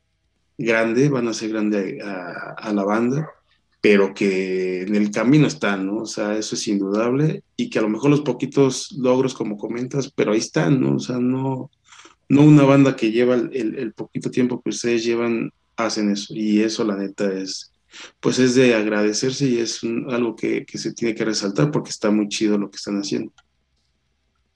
grande, 0.64 1.10
van 1.10 1.28
a 1.28 1.32
hacer 1.32 1.50
grande 1.50 2.00
a, 2.02 2.72
la 2.74 2.84
banda, 2.84 3.30
pero 3.82 4.14
que 4.14 4.84
en 4.84 4.96
el 4.96 5.12
camino 5.12 5.48
están, 5.48 5.86
¿no? 5.86 5.98
O 5.98 6.06
sea, 6.06 6.38
eso 6.38 6.56
es 6.56 6.68
indudable 6.68 7.44
y 7.56 7.70
que 7.70 7.80
a 7.80 7.82
lo 7.82 7.90
mejor 7.90 8.10
los 8.10 8.22
poquitos 8.22 8.92
logros, 8.94 9.34
como 9.34 9.58
comentas, 9.58 10.12
pero 10.12 10.32
ahí 10.32 10.40
están, 10.40 10.82
¿no? 10.82 10.96
O 10.96 11.00
sea, 11.00 11.18
no, 11.20 11.70
no 12.30 12.42
una 12.42 12.64
banda 12.64 12.96
que 12.96 13.12
lleva 13.12 13.36
el, 13.36 13.94
poquito 13.94 14.32
tiempo 14.32 14.62
que 14.62 14.70
ustedes 14.70 15.04
llevan, 15.04 15.52
hacen 15.76 16.12
eso. 16.12 16.34
Y 16.36 16.62
eso, 16.62 16.84
la 16.84 16.96
neta, 16.96 17.32
es, 17.34 17.72
pues 18.20 18.40
es 18.40 18.56
de 18.56 18.76
agradecerse 18.76 19.46
y 19.48 19.58
es 19.60 19.82
algo 20.10 20.36
que, 20.36 20.66
que, 20.66 20.78
se 20.78 20.94
tiene 20.94 21.14
que 21.16 21.26
resaltar 21.26 21.72
porque 21.72 21.90
está 21.90 22.12
muy 22.12 22.28
chido 22.30 22.58
lo 22.58 22.70
que 22.70 22.78
están 22.78 22.98
haciendo. 22.98 23.34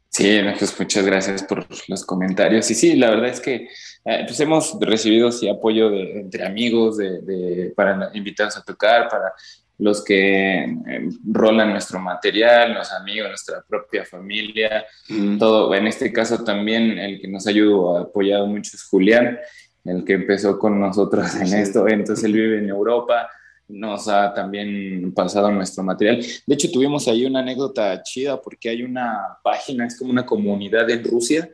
Sí, 0.10 0.39
pues 0.58 0.80
muchas 0.80 1.06
gracias 1.06 1.43
por 1.43 1.65
los 1.88 2.06
comentarios. 2.06 2.70
Y 2.72 2.76
sí, 2.76 2.96
la 2.96 3.10
verdad 3.10 3.30
es 3.30 3.39
que 3.39 3.67
eh, 4.06 4.24
pues 4.26 4.39
hemos 4.39 4.78
recibido 4.80 5.32
sí, 5.32 5.48
apoyo 5.50 5.89
de, 5.89 6.22
entre 6.22 6.46
amigos, 6.46 6.98
de, 6.98 7.22
de, 7.22 7.74
para 7.76 8.10
invitarnos 8.13 8.58
a 8.58 8.63
tocar, 8.63 9.10
para 9.10 9.34
los 9.80 10.04
que 10.04 10.63
eh, 10.63 11.10
rolan 11.32 11.72
nuestro 11.72 12.00
material, 12.00 12.74
los 12.74 12.91
amigos, 12.93 13.30
nuestra 13.30 13.63
propia 13.67 14.06
familia, 14.06 14.86
mm. 15.10 15.38
todo. 15.38 15.74
En 15.76 15.88
este 15.88 16.12
caso 16.12 16.43
también 16.43 16.98
el 16.98 17.22
que 17.22 17.28
nos 17.28 17.46
ha 17.46 17.52
ayudado, 17.52 17.98
apoyado 17.98 18.48
mucho 18.48 18.72
es 18.76 18.84
Julián, 18.84 19.38
el 19.84 20.04
que 20.04 20.13
empezó 20.13 20.58
con 20.58 20.80
nosotros 20.80 21.36
en 21.36 21.54
esto. 21.54 21.88
Entonces 21.88 22.26
él 22.26 22.34
vive 22.34 22.58
en 22.58 22.70
Europa, 22.70 23.30
nos 23.67 24.08
ha 24.08 24.34
también 24.34 25.12
pasado 25.13 25.51
nuestro 25.51 25.84
material. 25.84 26.23
De 26.45 26.53
hecho, 26.53 26.71
tuvimos 26.71 27.08
ahí 27.08 27.25
una 27.25 27.39
anécdota 27.39 28.01
chida 28.03 28.41
porque 28.41 28.69
hay 28.69 28.84
una 28.84 29.38
página, 29.43 29.86
es 29.86 29.97
como 29.97 30.12
una 30.12 30.25
comunidad 30.25 30.89
en 30.89 31.03
Rusia, 31.03 31.49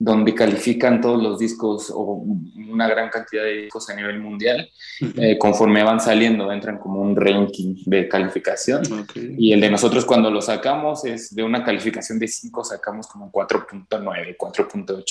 donde 0.00 0.32
califican 0.32 1.00
todos 1.00 1.20
los 1.20 1.40
discos 1.40 1.90
o 1.92 2.24
una 2.70 2.86
gran 2.86 3.10
cantidad 3.10 3.42
de 3.42 3.62
discos 3.62 3.90
a 3.90 3.96
nivel 3.96 4.20
mundial. 4.20 4.70
eh, 5.16 5.36
conforme 5.36 5.82
van 5.82 6.00
saliendo, 6.00 6.50
entran 6.52 6.78
como 6.78 7.00
un 7.00 7.16
ranking 7.16 7.82
de 7.84 8.08
calificación. 8.08 8.84
Okay. 9.02 9.34
Y 9.36 9.52
el 9.52 9.60
de 9.60 9.70
nosotros 9.70 10.04
cuando 10.04 10.30
lo 10.30 10.40
sacamos 10.40 11.04
es 11.04 11.34
de 11.34 11.42
una 11.42 11.64
calificación 11.64 12.18
de 12.20 12.28
5, 12.28 12.64
sacamos 12.64 13.08
como 13.08 13.32
4.9, 13.32 14.36
4.8. 14.36 15.04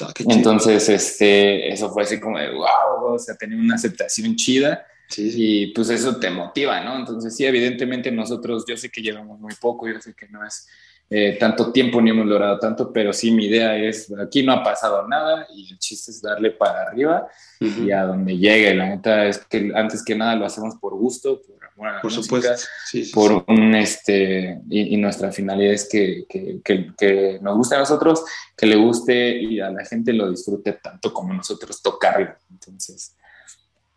Ah, 0.00 0.12
Entonces, 0.30 0.88
este, 0.88 1.70
eso 1.70 1.90
fue 1.90 2.04
así 2.04 2.18
como 2.18 2.38
de 2.38 2.50
wow, 2.50 3.14
o 3.14 3.18
sea, 3.18 3.36
tenía 3.36 3.58
una 3.58 3.74
aceptación 3.74 4.34
chida. 4.36 4.86
Sí, 5.10 5.30
sí. 5.30 5.62
Y 5.62 5.66
pues 5.68 5.90
eso 5.90 6.16
te 6.16 6.30
motiva, 6.30 6.80
¿no? 6.80 6.96
Entonces, 6.96 7.36
sí, 7.36 7.44
evidentemente 7.44 8.10
nosotros, 8.10 8.64
yo 8.66 8.76
sé 8.76 8.90
que 8.90 9.02
llevamos 9.02 9.38
muy 9.40 9.54
poco, 9.60 9.88
yo 9.88 10.00
sé 10.00 10.14
que 10.14 10.28
no 10.28 10.46
es 10.46 10.66
eh, 11.12 11.36
tanto 11.40 11.72
tiempo 11.72 12.00
ni 12.00 12.10
hemos 12.10 12.24
logrado 12.24 12.60
tanto, 12.60 12.92
pero 12.92 13.12
sí 13.12 13.32
mi 13.32 13.46
idea 13.46 13.76
es, 13.76 14.12
aquí 14.16 14.44
no 14.44 14.52
ha 14.52 14.62
pasado 14.62 15.08
nada 15.08 15.44
y 15.52 15.72
el 15.72 15.76
chiste 15.80 16.12
es 16.12 16.22
darle 16.22 16.52
para 16.52 16.82
arriba 16.82 17.26
uh 17.60 17.64
-huh. 17.64 17.84
y 17.84 17.90
a 17.90 18.04
donde 18.04 18.38
llegue. 18.38 18.72
La 18.76 18.86
neta 18.86 19.26
es 19.26 19.38
que 19.38 19.72
antes 19.74 20.04
que 20.04 20.14
nada 20.14 20.36
lo 20.36 20.46
hacemos 20.46 20.76
por 20.76 20.94
gusto, 20.94 21.42
por 21.42 21.64
amor 21.64 21.88
a 21.88 21.92
la 21.94 22.00
por 22.00 22.12
música, 22.12 22.22
supuesto. 22.22 22.68
Sí, 22.86 23.04
sí, 23.04 23.12
por 23.12 23.44
un, 23.48 23.74
este, 23.74 24.60
y, 24.70 24.94
y, 24.94 24.96
nuestra 24.98 25.32
finalidad 25.32 25.74
es 25.74 25.88
que, 25.88 26.26
que, 26.28 26.60
que, 26.62 26.92
que, 26.96 27.40
nos 27.42 27.56
guste 27.56 27.74
a 27.74 27.80
nosotros, 27.80 28.22
que 28.56 28.66
le 28.66 28.76
guste 28.76 29.36
y 29.36 29.58
a 29.58 29.68
la 29.68 29.84
gente 29.84 30.12
lo 30.12 30.30
disfrute 30.30 30.74
tanto 30.74 31.12
como 31.12 31.34
nosotros 31.34 31.82
tocarlo. 31.82 32.36
Entonces, 32.50 33.16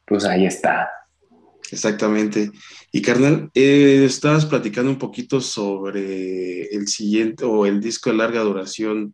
pues 0.04 0.26
ahí 0.26 0.48
está. 0.48 0.90
Exactamente. 1.72 2.52
Y 2.92 3.02
carnal, 3.02 3.50
eh, 3.54 4.04
estabas 4.06 4.46
platicando 4.46 4.92
un 4.92 5.00
poquito 5.00 5.42
sobre 5.42 6.64
el 6.68 6.88
siguiente 6.88 7.46
o 7.46 7.66
el 7.66 7.82
disco 7.82 8.10
de 8.10 8.18
larga 8.18 8.42
duración. 8.42 9.14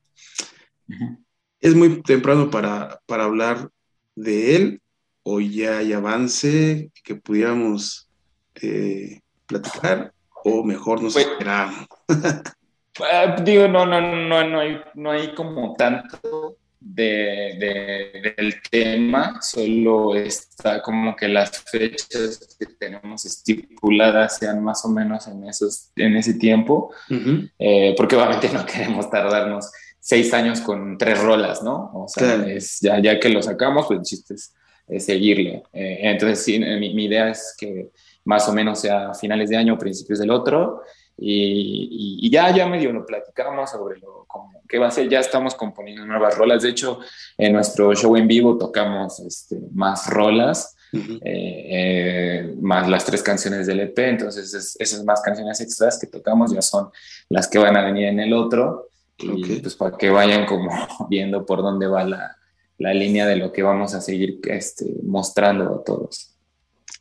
Uh 0.88 0.94
-huh. 0.94 1.18
¿Es 1.62 1.76
muy 1.76 2.02
temprano 2.04 2.50
para, 2.50 3.00
para 3.06 3.26
hablar 3.26 3.70
de 4.16 4.56
él 4.56 4.82
o 5.24 5.40
ya 5.40 5.80
hay 5.80 5.94
avance 5.94 6.92
que 7.04 7.16
pudiéramos 7.16 8.10
eh, 8.56 9.22
platicar 9.46 10.14
o 10.44 10.64
mejor 10.64 11.02
nos 11.04 11.14
pues, 11.14 11.26
esperamos? 11.28 11.88
uh, 12.10 13.44
digo, 13.44 13.68
no, 13.68 13.86
no, 13.86 14.02
no, 14.02 14.48
no, 14.48 14.60
hay, 14.60 14.82
no 14.96 15.12
hay 15.12 15.34
como 15.36 15.76
tanto 15.76 16.58
de, 16.80 17.58
de, 17.60 18.34
del 18.38 18.56
tema, 18.70 19.42
solo 19.42 20.16
está 20.16 20.82
como 20.82 21.16
que 21.16 21.28
las 21.28 21.64
fechas 21.64 22.56
que 22.58 22.68
tenemos 22.68 23.26
estipuladas 23.26 24.38
sean 24.38 24.64
más 24.64 24.86
o 24.86 24.90
menos 24.90 25.28
en, 25.28 25.48
esos, 25.48 25.92
en 25.96 26.16
ese 26.16 26.36
tiempo, 26.36 26.92
uh 27.10 27.14
-huh. 27.14 27.52
eh, 27.60 27.94
porque 27.98 28.16
obviamente 28.16 28.50
no 28.50 28.66
queremos 28.66 29.10
tardarnos 29.10 29.70
seis 30.00 30.34
años 30.34 30.62
con 30.62 30.98
tres 30.98 31.22
rolas, 31.22 31.62
¿no? 31.62 31.92
O 31.94 32.08
sea, 32.08 32.36
claro. 32.36 32.50
es, 32.50 32.80
ya, 32.80 33.00
ya, 33.00 33.20
que 33.20 33.30
lo 33.30 33.44
sacamos, 33.44 33.86
pues 33.88 34.00
el 34.00 34.06
chiste 34.06 34.34
es, 34.36 34.54
es 34.88 35.06
seguirle. 35.06 35.64
Eh, 35.74 36.00
entonces, 36.04 36.44
sí, 36.44 36.60
mi, 36.60 36.94
mi, 36.94 37.06
idea 37.06 37.30
es 37.30 37.56
que 37.60 37.90
más 38.24 38.48
o 38.48 38.54
menos 38.54 38.80
sea 38.80 39.14
finales 39.14 39.50
de 39.50 39.58
año 39.58 39.74
o 39.74 39.78
principios 39.78 40.20
del 40.20 40.32
otro, 40.32 40.82
y, 41.22 42.20
y, 42.22 42.28
y, 42.28 42.30
ya, 42.30 42.56
ya 42.56 42.68
medio 42.68 42.94
lo 42.94 43.06
platicamos 43.06 43.70
sobre 43.70 44.00
lo 44.00 44.26
como, 44.28 44.62
qué 44.68 44.80
va 44.80 44.88
a 44.88 44.92
ser, 44.92 45.10
ya 45.10 45.20
estamos 45.20 45.56
componiendo 45.56 46.06
nuevas 46.06 46.38
rolas, 46.38 46.64
de 46.64 46.70
hecho 46.70 47.00
en 47.38 47.54
nuestro 47.54 47.94
show 47.94 48.16
en 48.16 48.28
vivo 48.28 48.58
tocamos 48.58 49.20
este, 49.20 49.60
más 49.74 50.08
rolas, 50.08 50.76
uh 50.94 50.98
-huh. 50.98 51.20
eh, 51.24 51.66
eh, 51.72 52.56
más 52.62 52.88
las 52.88 53.06
tres 53.06 53.22
canciones 53.22 53.68
del 53.68 53.82
EP, 53.82 53.98
entonces 54.00 54.54
es, 54.54 54.76
esas 54.80 55.04
más 55.04 55.22
canciones 55.22 55.60
extras 55.60 56.00
que 56.00 56.08
tocamos 56.08 56.54
ya 56.54 56.62
son 56.62 56.90
las 57.28 57.48
que 57.48 57.60
van 57.60 57.76
a 57.76 57.84
venir 57.84 58.08
en 58.08 58.20
el 58.20 58.34
otro, 58.34 58.90
y 59.18 59.30
okay. 59.30 59.60
pues 59.60 59.76
para 59.76 59.98
que 59.98 60.10
vayan 60.10 60.46
como 60.46 60.70
viendo 61.10 61.46
por 61.46 61.62
dónde 61.62 61.88
va 61.88 62.06
la, 62.06 62.38
la 62.78 62.94
línea 62.94 63.28
de 63.28 63.36
lo 63.36 63.52
que 63.52 63.62
vamos 63.62 63.94
a 63.94 64.02
seguir 64.02 64.40
este, 64.44 64.86
mostrando 65.04 65.76
a 65.76 65.84
todos. 65.84 66.36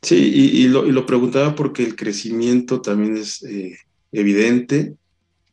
Sí, 0.01 0.15
y, 0.15 0.63
y, 0.63 0.67
lo, 0.67 0.85
y, 0.85 0.91
lo, 0.91 1.05
preguntaba 1.05 1.55
porque 1.55 1.83
el 1.83 1.95
crecimiento 1.95 2.81
también 2.81 3.17
es 3.17 3.43
eh, 3.43 3.77
evidente. 4.11 4.95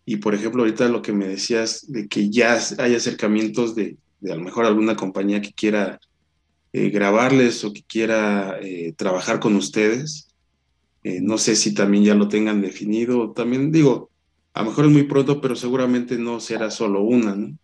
Y 0.04 0.16
por 0.16 0.34
ejemplo, 0.34 0.62
ahorita 0.62 0.88
lo 0.88 1.02
que 1.02 1.12
me 1.12 1.26
decías 1.26 1.90
de 1.90 2.08
que 2.08 2.30
ya 2.30 2.58
hay 2.78 2.94
acercamientos 2.94 3.74
de, 3.74 3.96
de 4.20 4.32
a 4.32 4.36
lo 4.36 4.42
mejor 4.42 4.64
alguna 4.64 4.96
compañía 4.96 5.40
que 5.40 5.52
quiera 5.52 5.98
eh, 6.72 6.90
grabarles 6.90 7.64
o 7.64 7.72
que 7.72 7.82
quiera 7.82 8.58
eh, 8.60 8.92
trabajar 8.96 9.40
con 9.40 9.56
ustedes. 9.56 10.28
Eh, 11.02 11.20
no 11.22 11.38
sé 11.38 11.56
si 11.56 11.74
también 11.74 12.04
ya 12.04 12.14
lo 12.14 12.28
tengan 12.28 12.60
definido. 12.60 13.32
También 13.32 13.72
digo, 13.72 14.10
a 14.52 14.62
lo 14.62 14.70
mejor 14.70 14.86
es 14.86 14.90
muy 14.92 15.04
pronto, 15.04 15.40
pero 15.40 15.56
seguramente 15.56 16.18
no 16.18 16.40
será 16.40 16.70
solo 16.70 17.02
una, 17.02 17.34
¿no? 17.34 17.56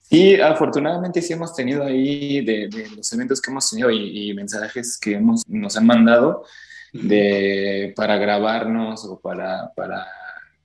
Sí, 0.00 0.34
afortunadamente 0.40 1.22
sí 1.22 1.32
hemos 1.32 1.54
tenido 1.54 1.84
ahí 1.84 2.44
de, 2.44 2.68
de 2.68 2.90
los 2.96 3.12
eventos 3.12 3.40
que 3.40 3.50
hemos 3.50 3.70
tenido 3.70 3.92
y, 3.92 4.30
y 4.30 4.34
mensajes 4.34 4.98
que 4.98 5.12
hemos, 5.12 5.48
nos 5.48 5.76
han 5.76 5.86
mandado 5.86 6.44
de, 6.92 7.92
para 7.96 8.16
grabarnos 8.16 9.04
o 9.04 9.18
para, 9.20 9.72
para 9.74 10.06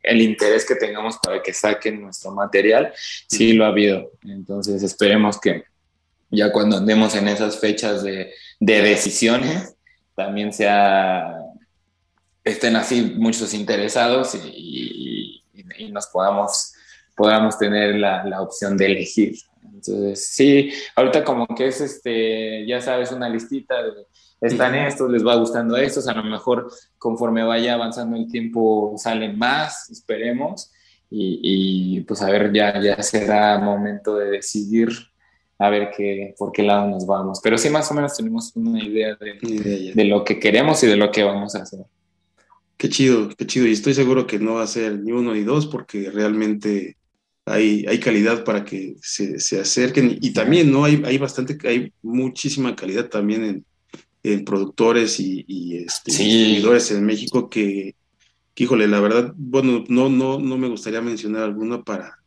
el 0.04 0.22
interés 0.22 0.66
que 0.66 0.76
tengamos 0.76 1.18
para 1.18 1.42
que 1.42 1.54
saquen 1.54 2.02
nuestro 2.02 2.32
material, 2.32 2.94
sí 3.28 3.54
lo 3.54 3.66
ha 3.66 3.70
habido. 3.70 4.12
Entonces 4.24 4.84
esperemos 4.84 5.40
que 5.40 5.64
ya 6.30 6.52
cuando 6.52 6.78
andemos 6.78 7.16
en 7.16 7.28
esas 7.28 7.60
fechas 7.60 8.04
de, 8.04 8.34
de 8.60 8.82
decisiones, 8.82 9.76
también 10.16 10.54
sea, 10.54 11.36
estén 12.44 12.76
así 12.76 13.14
muchos 13.16 13.54
interesados 13.54 14.36
y, 14.36 15.44
y, 15.54 15.66
y 15.78 15.92
nos 15.92 16.08
podamos 16.08 16.74
podamos 17.16 17.58
tener 17.58 17.96
la, 17.96 18.26
la, 18.26 18.42
opción 18.42 18.76
de 18.78 18.88
elegir. 18.88 19.36
Entonces, 19.64 20.28
sí, 20.28 20.72
ahorita 20.96 21.24
como 21.24 21.48
que 21.48 21.68
es, 21.68 21.80
este, 21.80 22.66
ya 22.68 22.82
sabes, 22.82 23.12
una 23.12 23.30
listita 23.30 23.82
de, 23.82 24.06
están 24.42 24.76
estos, 24.76 25.10
les 25.10 25.26
va 25.26 25.36
gustando 25.36 25.78
estos, 25.78 26.08
a 26.08 26.14
lo 26.14 26.24
mejor 26.24 26.70
conforme 26.98 27.44
vaya 27.44 27.74
avanzando 27.74 28.18
el 28.18 28.28
tiempo 28.28 28.94
salen 28.98 29.38
más, 29.38 29.90
esperemos, 29.90 30.72
y, 31.10 31.40
y 31.98 32.02
pues 32.02 32.22
a 32.22 32.30
ver, 32.30 32.52
ya, 32.54 32.82
ya 32.82 33.02
será 33.02 33.58
momento 33.60 34.18
de 34.18 34.32
decidir 34.32 34.90
a 35.58 35.70
ver 35.70 35.90
qué, 35.96 36.36
por 36.38 36.52
qué 36.52 36.64
lado 36.64 36.90
nos 36.90 37.06
vamos. 37.06 37.40
Pero 37.42 37.58
sí, 37.58 37.70
más 37.70 37.90
o 37.92 37.94
menos 37.94 38.16
tenemos 38.16 38.52
una 38.56 38.84
idea 38.84 39.16
de, 39.16 39.94
de 39.94 40.06
lo 40.06 40.24
que 40.24 40.40
queremos 40.40 40.84
y 40.84 40.88
de 40.88 40.98
lo 40.98 41.12
que 41.12 41.24
vamos 41.24 41.56
a 41.56 41.62
hacer. 41.62 41.86
Qué 42.78 42.90
chido, 42.90 43.30
qué 43.38 43.48
chido. 43.48 43.66
Y 43.68 43.72
estoy 43.72 43.94
seguro 43.94 44.28
que 44.28 44.38
no 44.38 44.56
va 44.56 44.64
a 44.64 44.68
ser 44.68 45.00
ni 45.00 45.14
uno 45.14 45.34
ni 45.34 45.44
dos 45.44 45.68
porque 45.68 46.12
realmente 46.12 46.98
hay, 47.46 47.86
hay 47.88 48.00
calidad 48.00 48.44
para 48.44 48.66
que 48.66 48.96
se, 49.02 49.40
se 49.40 49.62
acerquen. 49.62 50.18
Y 50.20 50.34
también, 50.34 50.72
¿no? 50.72 50.84
Hay, 50.84 51.02
hay 51.06 51.18
bastante, 51.18 51.58
hay 51.68 51.94
muchísima 52.02 52.76
calidad 52.76 53.08
también 53.08 53.44
en, 53.46 53.66
en 54.34 54.44
productores 54.44 55.20
y, 55.20 55.46
y 55.48 55.78
este, 55.78 56.12
seguidores 56.12 56.92
en 56.92 57.06
México 57.06 57.50
que, 57.50 57.96
híjole, 58.56 58.88
la 58.88 59.00
verdad, 59.00 59.34
bueno, 59.36 59.84
no, 59.88 60.10
no, 60.10 60.40
no 60.40 60.58
me 60.58 60.68
gustaría 60.68 61.02
mencionar 61.02 61.44
alguno 61.44 61.84
para, 61.84 62.18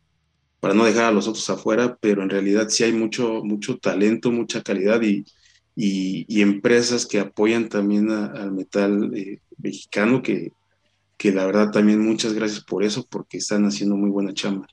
para 0.59 0.73
no 0.73 0.85
dejar 0.85 1.05
a 1.05 1.11
los 1.11 1.27
otros 1.27 1.49
afuera, 1.49 1.97
pero 1.99 2.23
en 2.23 2.29
realidad 2.29 2.69
sí 2.69 2.83
hay 2.83 2.93
mucho, 2.93 3.43
mucho 3.43 3.77
talento, 3.77 4.31
mucha 4.31 4.63
calidad 4.63 5.01
y, 5.01 5.25
y, 5.75 6.41
empresas 6.41 7.05
que 7.05 7.19
apoyan 7.19 7.69
también 7.69 8.09
al 8.11 8.51
metal 8.51 9.11
eh, 9.15 9.41
mexicano, 9.57 10.21
que, 10.21 10.51
que 11.17 11.31
la 11.33 11.45
verdad 11.45 11.71
también 11.71 11.99
muchas 11.99 12.33
gracias 12.33 12.63
por 12.63 12.83
eso, 12.83 13.05
porque 13.09 13.37
están 13.37 13.65
haciendo 13.65 13.97
muy 13.97 14.09
buena 14.09 14.33
chamba. 14.33 14.67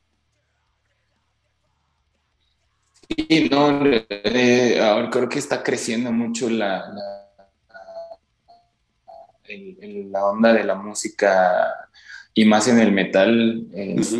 Sí, 3.08 3.48
no, 3.50 3.82
eh, 3.86 4.80
ahora 4.80 5.10
creo 5.10 5.28
que 5.28 5.38
está 5.38 5.62
creciendo 5.62 6.10
mucho 6.12 6.48
la, 6.50 6.84
la 10.10 10.26
onda 10.26 10.52
de 10.52 10.64
la 10.64 10.74
música 10.74 11.72
y 12.38 12.44
más 12.44 12.68
en 12.68 12.78
el 12.78 12.92
metal, 12.92 13.64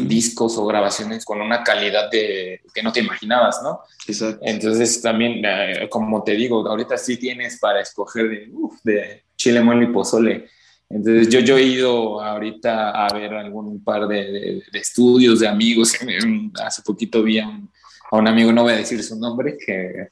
discos 0.07 0.57
o 0.57 0.65
grabaciones 0.65 1.25
con 1.25 1.43
una 1.43 1.63
calidad 1.63 2.11
de, 2.11 2.63
que 2.73 2.83
no 2.83 2.91
te 2.91 3.01
imaginabas, 3.01 3.61
¿no? 3.63 3.81
Exacto. 4.09 4.41
Entonces 4.43 5.03
también, 5.03 5.43
eh, 5.45 5.87
como 5.91 6.25
te 6.25 6.33
digo, 6.33 6.67
ahorita 6.67 6.97
sí 6.97 7.19
tienes 7.19 7.59
para 7.59 7.83
escoger 7.83 8.29
de, 8.29 8.51
de 8.85 9.23
chile, 9.37 9.61
mole 9.61 9.85
y 9.85 9.93
pozole. 9.93 10.49
Entonces 10.89 11.29
yo, 11.29 11.41
yo 11.41 11.59
he 11.59 11.65
ido 11.65 12.23
ahorita 12.23 12.91
a 12.91 13.13
ver 13.13 13.35
algún 13.35 13.85
par 13.85 14.07
de, 14.07 14.63
de, 14.73 14.79
estudios 14.79 15.41
de 15.41 15.49
amigos. 15.49 15.93
Hace 16.65 16.83
poquito 16.83 17.23
vi 17.23 17.39
a 17.39 17.47
un, 17.47 17.71
a 18.11 18.17
un, 18.17 18.29
amigo, 18.29 18.53
no 18.53 18.63
voy 18.63 18.75
a 18.75 18.77
decir 18.77 19.03
su 19.03 19.19
nombre, 19.19 19.57
que 19.57 20.09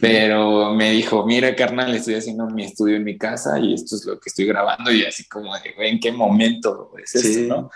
pero 0.00 0.72
me 0.74 0.90
dijo, 0.92 1.26
mira, 1.26 1.54
carnal, 1.54 1.94
estoy 1.94 2.14
haciendo 2.14 2.46
mi 2.46 2.64
estudio 2.64 2.96
en 2.96 3.04
mi 3.04 3.18
casa 3.18 3.58
y 3.58 3.74
esto 3.74 3.96
es 3.96 4.04
lo 4.06 4.18
que 4.18 4.30
estoy 4.30 4.46
grabando 4.46 4.90
y 4.90 5.04
así 5.04 5.28
como 5.28 5.52
¿en 5.56 6.00
qué 6.00 6.10
momento 6.10 6.92
es 7.02 7.14
esto, 7.14 7.54
no? 7.54 7.70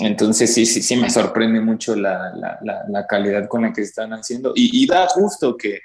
Entonces 0.00 0.52
sí, 0.52 0.66
sí, 0.66 0.82
sí 0.82 0.96
me 0.96 1.10
sorprende 1.10 1.60
mucho 1.60 1.94
la, 1.94 2.32
la, 2.34 2.84
la, 2.88 3.06
calidad 3.06 3.46
con 3.48 3.62
la 3.62 3.72
que 3.72 3.82
están 3.82 4.12
haciendo 4.12 4.52
y, 4.56 4.82
y 4.82 4.86
da 4.86 5.06
justo 5.08 5.56
que, 5.56 5.80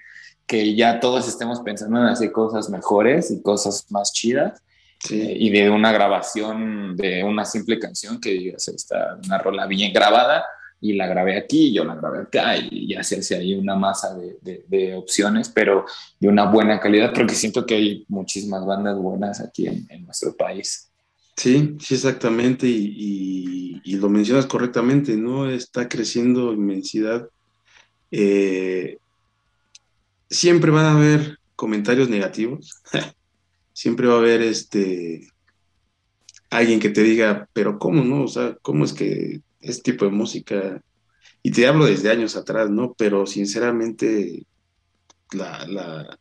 que, 0.47 0.73
ya 0.75 0.99
todos 0.99 1.27
estemos 1.27 1.59
pensando 1.61 1.99
en 1.99 2.05
hacer 2.05 2.31
cosas 2.31 2.69
mejores 2.69 3.29
y 3.29 3.41
cosas 3.41 3.85
más 3.91 4.11
chidas. 4.13 4.61
Eh, 5.09 5.35
y 5.39 5.49
de 5.49 5.67
una 5.71 5.91
grabación 5.91 6.95
de 6.95 7.23
una 7.23 7.43
simple 7.43 7.79
canción 7.79 8.21
que 8.21 8.29
digas, 8.29 8.67
está 8.67 9.17
una 9.25 9.39
rola 9.39 9.65
bien 9.65 9.91
grabada, 9.91 10.45
y 10.81 10.93
la 10.93 11.07
grabé 11.07 11.37
aquí, 11.37 11.71
yo 11.71 11.85
la 11.85 11.95
grabé 11.95 12.19
acá 12.23 12.57
y 12.57 12.87
ya 12.87 13.03
se 13.03 13.19
hace 13.19 13.35
ahí 13.35 13.53
una 13.53 13.75
masa 13.75 14.15
de, 14.15 14.65
de, 14.67 14.95
opciones, 14.95 15.47
pero 15.47 15.85
de 16.19 16.27
una 16.27 16.49
buena 16.49 16.79
calidad, 16.79 17.13
porque 17.13 17.35
siento 17.35 17.67
que 17.67 17.75
hay 17.75 18.05
muchísimas 18.07 18.65
bandas 18.65 18.97
buenas 18.97 19.39
aquí 19.39 19.67
en, 19.67 19.87
nuestro 20.03 20.35
país. 20.35 20.89
Sí, 21.37 21.77
sí, 21.79 21.93
exactamente, 21.93 22.67
y, 22.67 23.79
y, 23.83 23.95
lo 23.97 24.09
mencionas 24.09 24.47
correctamente, 24.47 25.15
¿no? 25.15 25.49
Está 25.49 25.87
creciendo 25.87 26.51
inmensidad. 26.51 27.29
Eh, 28.09 28.97
siempre 30.29 30.71
van 30.71 30.85
a 30.85 30.97
haber 30.97 31.37
comentarios 31.55 32.09
negativos, 32.09 32.81
siempre 33.73 34.07
va 34.07 34.15
a 34.15 34.17
haber 34.17 34.41
este 34.41 35.27
alguien 36.49 36.79
que 36.79 36.89
te 36.89 37.03
diga, 37.03 37.47
pero 37.53 37.79
¿cómo 37.79 38.03
no? 38.03 38.23
O 38.23 38.27
sea, 38.27 38.57
¿cómo 38.61 38.83
es 38.83 38.93
que 38.93 39.41
este 39.61 39.91
tipo 39.91 40.05
de 40.05 40.11
música. 40.11 40.81
Y 41.43 41.51
te 41.51 41.67
hablo 41.67 41.85
desde 41.85 42.11
años 42.11 42.35
atrás, 42.35 42.69
¿no? 42.69 42.93
Pero 42.97 43.25
sinceramente, 43.25 44.45
la, 45.31 45.65
la, 45.67 46.19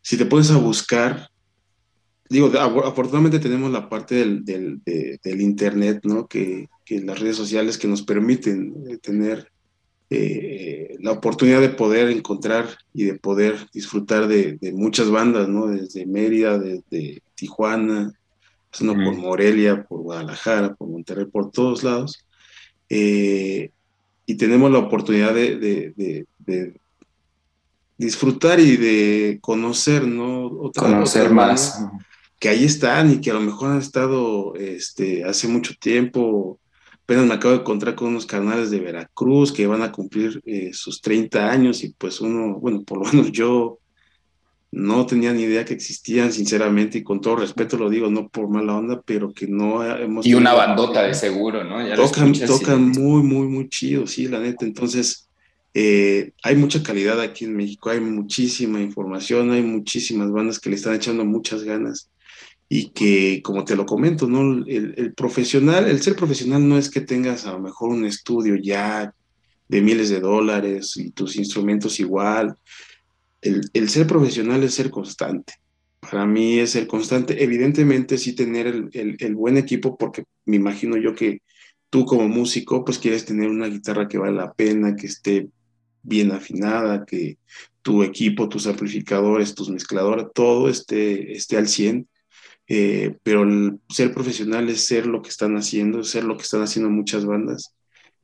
si 0.00 0.16
te 0.16 0.26
pones 0.26 0.50
a 0.50 0.56
buscar, 0.56 1.28
digo, 2.28 2.50
afortunadamente 2.58 3.38
tenemos 3.38 3.70
la 3.70 3.88
parte 3.88 4.14
del, 4.14 4.44
del, 4.44 5.40
Internet, 5.40 6.00
¿no? 6.04 6.26
Que, 6.26 6.68
que, 6.84 7.00
las 7.00 7.18
redes 7.18 7.36
sociales 7.36 7.78
que 7.78 7.88
nos 7.88 8.02
permiten 8.02 8.74
eh, 8.88 8.98
tener 8.98 9.50
eh, 10.10 10.96
la 11.00 11.12
oportunidad 11.12 11.60
de 11.60 11.68
poder 11.68 12.08
encontrar 12.08 12.66
y 12.94 13.04
de 13.04 13.14
poder 13.18 13.68
disfrutar 13.74 14.26
de, 14.26 14.58
muchas 14.74 15.10
bandas, 15.10 15.48
¿no? 15.48 15.66
Desde 15.66 16.06
Mérida, 16.06 16.58
desde 16.58 17.22
Tijuana, 17.34 18.17
pasando 18.70 18.94
por 18.94 19.16
Morelia, 19.16 19.84
por 19.84 20.00
Guadalajara, 20.00 20.74
por 20.74 20.88
Monterrey, 20.88 21.26
por 21.26 21.50
todos 21.50 21.82
lados. 21.82 22.24
Eh, 22.88 23.70
y 24.26 24.34
tenemos 24.36 24.70
la 24.70 24.78
oportunidad 24.78 25.34
de, 25.34 26.26
disfrutar 27.96 28.60
y 28.60 28.76
de 28.76 29.38
conocer, 29.40 30.06
¿no? 30.06 30.70
conocer 30.76 31.30
más. 31.30 31.84
Que 32.38 32.48
ahí 32.48 32.64
están 32.64 33.10
y 33.12 33.20
que 33.20 33.30
a 33.30 33.34
lo 33.34 33.40
mejor 33.40 33.72
han 33.72 33.78
estado 33.78 34.54
este, 34.54 35.24
hace 35.24 35.48
mucho 35.48 35.74
tiempo. 35.80 36.60
Apenas 37.02 37.26
me 37.26 37.34
acabo 37.34 37.54
de 37.54 37.60
encontrar 37.60 37.94
con 37.94 38.08
unos 38.08 38.26
canales 38.26 38.70
de 38.70 38.80
Veracruz 38.80 39.50
que 39.50 39.66
van 39.66 39.82
a 39.82 39.90
cumplir 39.90 40.40
eh, 40.44 40.70
sus 40.72 41.00
30 41.00 41.50
años 41.50 41.82
y 41.82 41.94
pues 41.94 42.20
uno, 42.20 42.60
bueno, 42.60 42.82
por 42.84 42.98
lo 42.98 43.10
menos 43.12 43.32
yo 43.32 43.78
no 44.70 45.06
tenía 45.06 45.32
ni 45.32 45.42
idea 45.42 45.64
que 45.64 45.74
existían, 45.74 46.32
sinceramente, 46.32 46.98
y 46.98 47.02
con 47.02 47.20
todo 47.20 47.36
respeto 47.36 47.78
lo 47.78 47.88
digo, 47.88 48.10
no 48.10 48.28
por 48.28 48.48
mala 48.48 48.76
onda, 48.76 49.00
pero 49.04 49.32
que 49.32 49.46
no 49.46 49.84
hemos... 49.84 50.26
Y 50.26 50.34
una 50.34 50.52
bandota 50.52 51.02
de 51.02 51.14
seguro, 51.14 51.64
¿no? 51.64 51.78
tocan 51.96 52.32
tocan 52.32 52.90
muy, 52.90 53.22
muy, 53.22 53.48
muy 53.48 53.68
chido, 53.68 54.06
sí, 54.06 54.28
la 54.28 54.40
neta. 54.40 54.66
Entonces, 54.66 55.28
eh, 55.72 56.32
hay 56.42 56.56
mucha 56.56 56.82
calidad 56.82 57.20
aquí 57.20 57.46
en 57.46 57.56
México, 57.56 57.88
hay 57.88 58.00
muchísima 58.00 58.80
información, 58.80 59.50
hay 59.52 59.62
muchísimas 59.62 60.30
bandas 60.30 60.58
que 60.58 60.68
le 60.68 60.76
están 60.76 60.94
echando 60.94 61.24
muchas 61.24 61.62
ganas 61.62 62.10
y 62.68 62.90
que, 62.90 63.40
como 63.42 63.64
te 63.64 63.74
lo 63.74 63.86
comento, 63.86 64.28
¿no? 64.28 64.64
El, 64.66 64.94
el 64.98 65.14
profesional, 65.14 65.88
el 65.88 66.02
ser 66.02 66.14
profesional 66.14 66.68
no 66.68 66.76
es 66.76 66.90
que 66.90 67.00
tengas 67.00 67.46
a 67.46 67.52
lo 67.52 67.60
mejor 67.60 67.88
un 67.88 68.04
estudio 68.04 68.56
ya 68.56 69.14
de 69.68 69.80
miles 69.80 70.10
de 70.10 70.20
dólares 70.20 70.94
y 70.96 71.10
tus 71.10 71.36
instrumentos 71.36 72.00
igual, 72.00 72.54
el, 73.42 73.88
ser 73.88 74.06
profesional 74.06 74.62
es 74.64 74.74
ser 74.74 74.90
constante. 74.90 75.54
Para 76.00 76.26
mí 76.26 76.58
es 76.58 76.70
ser 76.70 76.86
constante. 76.86 77.42
Evidentemente 77.42 78.18
sí 78.18 78.34
tener 78.34 78.88
el, 78.92 79.34
buen 79.34 79.56
equipo, 79.56 79.96
porque 79.96 80.24
me 80.44 80.56
imagino 80.56 80.96
yo 80.96 81.14
que 81.14 81.42
tú 81.90 82.04
como 82.04 82.28
músico, 82.28 82.84
pues 82.84 82.98
quieres 82.98 83.24
tener 83.24 83.48
una 83.48 83.66
guitarra 83.68 84.08
que 84.08 84.18
vale 84.18 84.36
la 84.36 84.52
pena, 84.52 84.96
que 84.96 85.06
esté 85.06 85.48
bien 86.02 86.32
afinada, 86.32 87.04
que 87.04 87.38
tu 87.82 88.02
equipo, 88.02 88.48
tus 88.48 88.66
amplificadores, 88.66 89.54
tus 89.54 89.70
mezcladores, 89.70 90.26
todo 90.34 90.68
esté, 90.68 91.32
esté 91.32 91.56
al 91.56 91.68
100. 91.68 92.08
Eh, 92.70 93.16
pero 93.22 93.44
el 93.44 93.80
ser 93.88 94.12
profesional 94.12 94.68
es 94.68 94.84
ser 94.84 95.06
lo 95.06 95.22
que 95.22 95.30
están 95.30 95.56
haciendo, 95.56 96.04
ser 96.04 96.24
lo 96.24 96.36
que 96.36 96.42
están 96.42 96.62
haciendo 96.62 96.90
muchas 96.90 97.24
bandas 97.24 97.74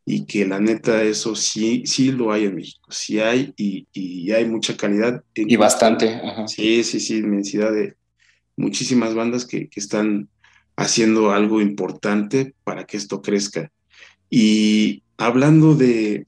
y 0.06 0.26
que 0.26 0.46
la 0.46 0.60
neta 0.60 1.02
eso 1.02 1.34
sí, 1.34 1.84
sí 1.86 2.12
lo 2.12 2.32
hay 2.32 2.44
en 2.44 2.56
México, 2.56 2.90
sí 2.90 3.20
hay 3.20 3.54
y, 3.56 3.86
y 3.92 4.30
hay 4.32 4.44
mucha 4.44 4.76
calidad. 4.76 5.22
y 5.34 5.56
bastante. 5.56 6.20
Sí, 6.46 6.84
sí, 6.84 7.00
sí, 7.00 7.18
inmensidad 7.18 7.72
de 7.72 7.96
muchísimas 8.56 9.14
bandas 9.14 9.46
que, 9.46 9.68
que, 9.68 9.80
están 9.80 10.28
haciendo 10.76 11.32
algo 11.32 11.60
importante 11.60 12.54
para 12.64 12.84
que 12.84 12.96
esto 12.96 13.22
crezca. 13.22 13.72
Y 14.28 15.02
hablando 15.16 15.74
de 15.74 16.26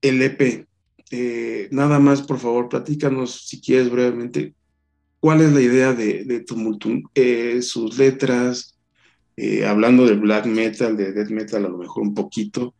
el 0.00 0.22
EP, 0.22 0.66
eh, 1.10 1.68
nada 1.70 1.98
más, 1.98 2.22
por 2.22 2.38
favor, 2.38 2.68
platícanos, 2.68 3.46
si 3.46 3.60
quieres 3.60 3.90
brevemente, 3.90 4.54
cuál 5.18 5.40
es 5.40 5.52
la 5.52 5.60
idea 5.60 5.92
de, 5.92 6.24
de 6.24 6.40
Tumultum, 6.40 7.02
eh, 7.14 7.62
sus 7.62 7.96
letras, 7.98 8.73
eh, 9.36 9.66
hablando 9.66 10.06
de 10.06 10.14
black 10.14 10.46
metal, 10.46 10.96
de 10.96 11.12
death 11.12 11.30
metal 11.30 11.64
a 11.64 11.68
lo 11.68 11.78
mejor 11.78 12.02
un 12.04 12.14
poquito, 12.14 12.74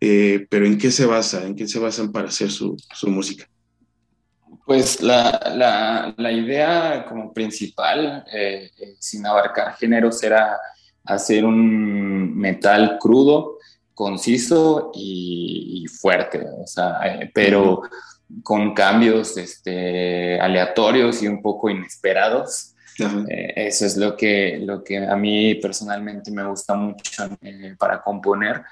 eh, 0.00 0.46
pero 0.50 0.66
¿en 0.66 0.76
qué 0.76 0.90
se 0.90 1.06
basa? 1.06 1.44
¿En 1.44 1.54
qué 1.54 1.68
se 1.68 1.78
basan 1.78 2.10
para 2.10 2.28
hacer 2.28 2.50
su, 2.50 2.76
música? 3.06 3.48
Pues 4.66 5.00
la, 5.00 6.14
idea 6.18 7.06
como 7.08 7.32
principal, 7.32 8.24
eh, 8.32 8.70
sin 8.98 9.24
abarcar 9.26 9.76
géneros, 9.76 10.22
era 10.24 10.58
hacer 11.04 11.44
un 11.44 12.36
metal 12.36 12.98
crudo, 13.00 13.58
conciso 13.94 14.90
y, 14.94 15.86
fuerte, 16.00 16.44
pero 17.32 17.82
con 18.42 18.74
cambios 18.74 19.36
este, 19.36 20.40
aleatorios 20.40 21.22
y 21.22 21.28
un 21.28 21.42
poco 21.42 21.70
inesperados 21.70 22.71
eh, 22.98 23.52
eso 23.56 23.86
es 23.86 23.96
lo 23.96 24.16
que, 24.16 24.58
lo 24.62 24.82
que 24.82 24.98
a 24.98 25.16
mí 25.16 25.54
personalmente 25.56 26.30
me 26.30 26.46
gusta 26.46 26.74
mucho 26.74 27.24
eh, 27.40 27.74
para 27.78 28.02
componer. 28.02 28.62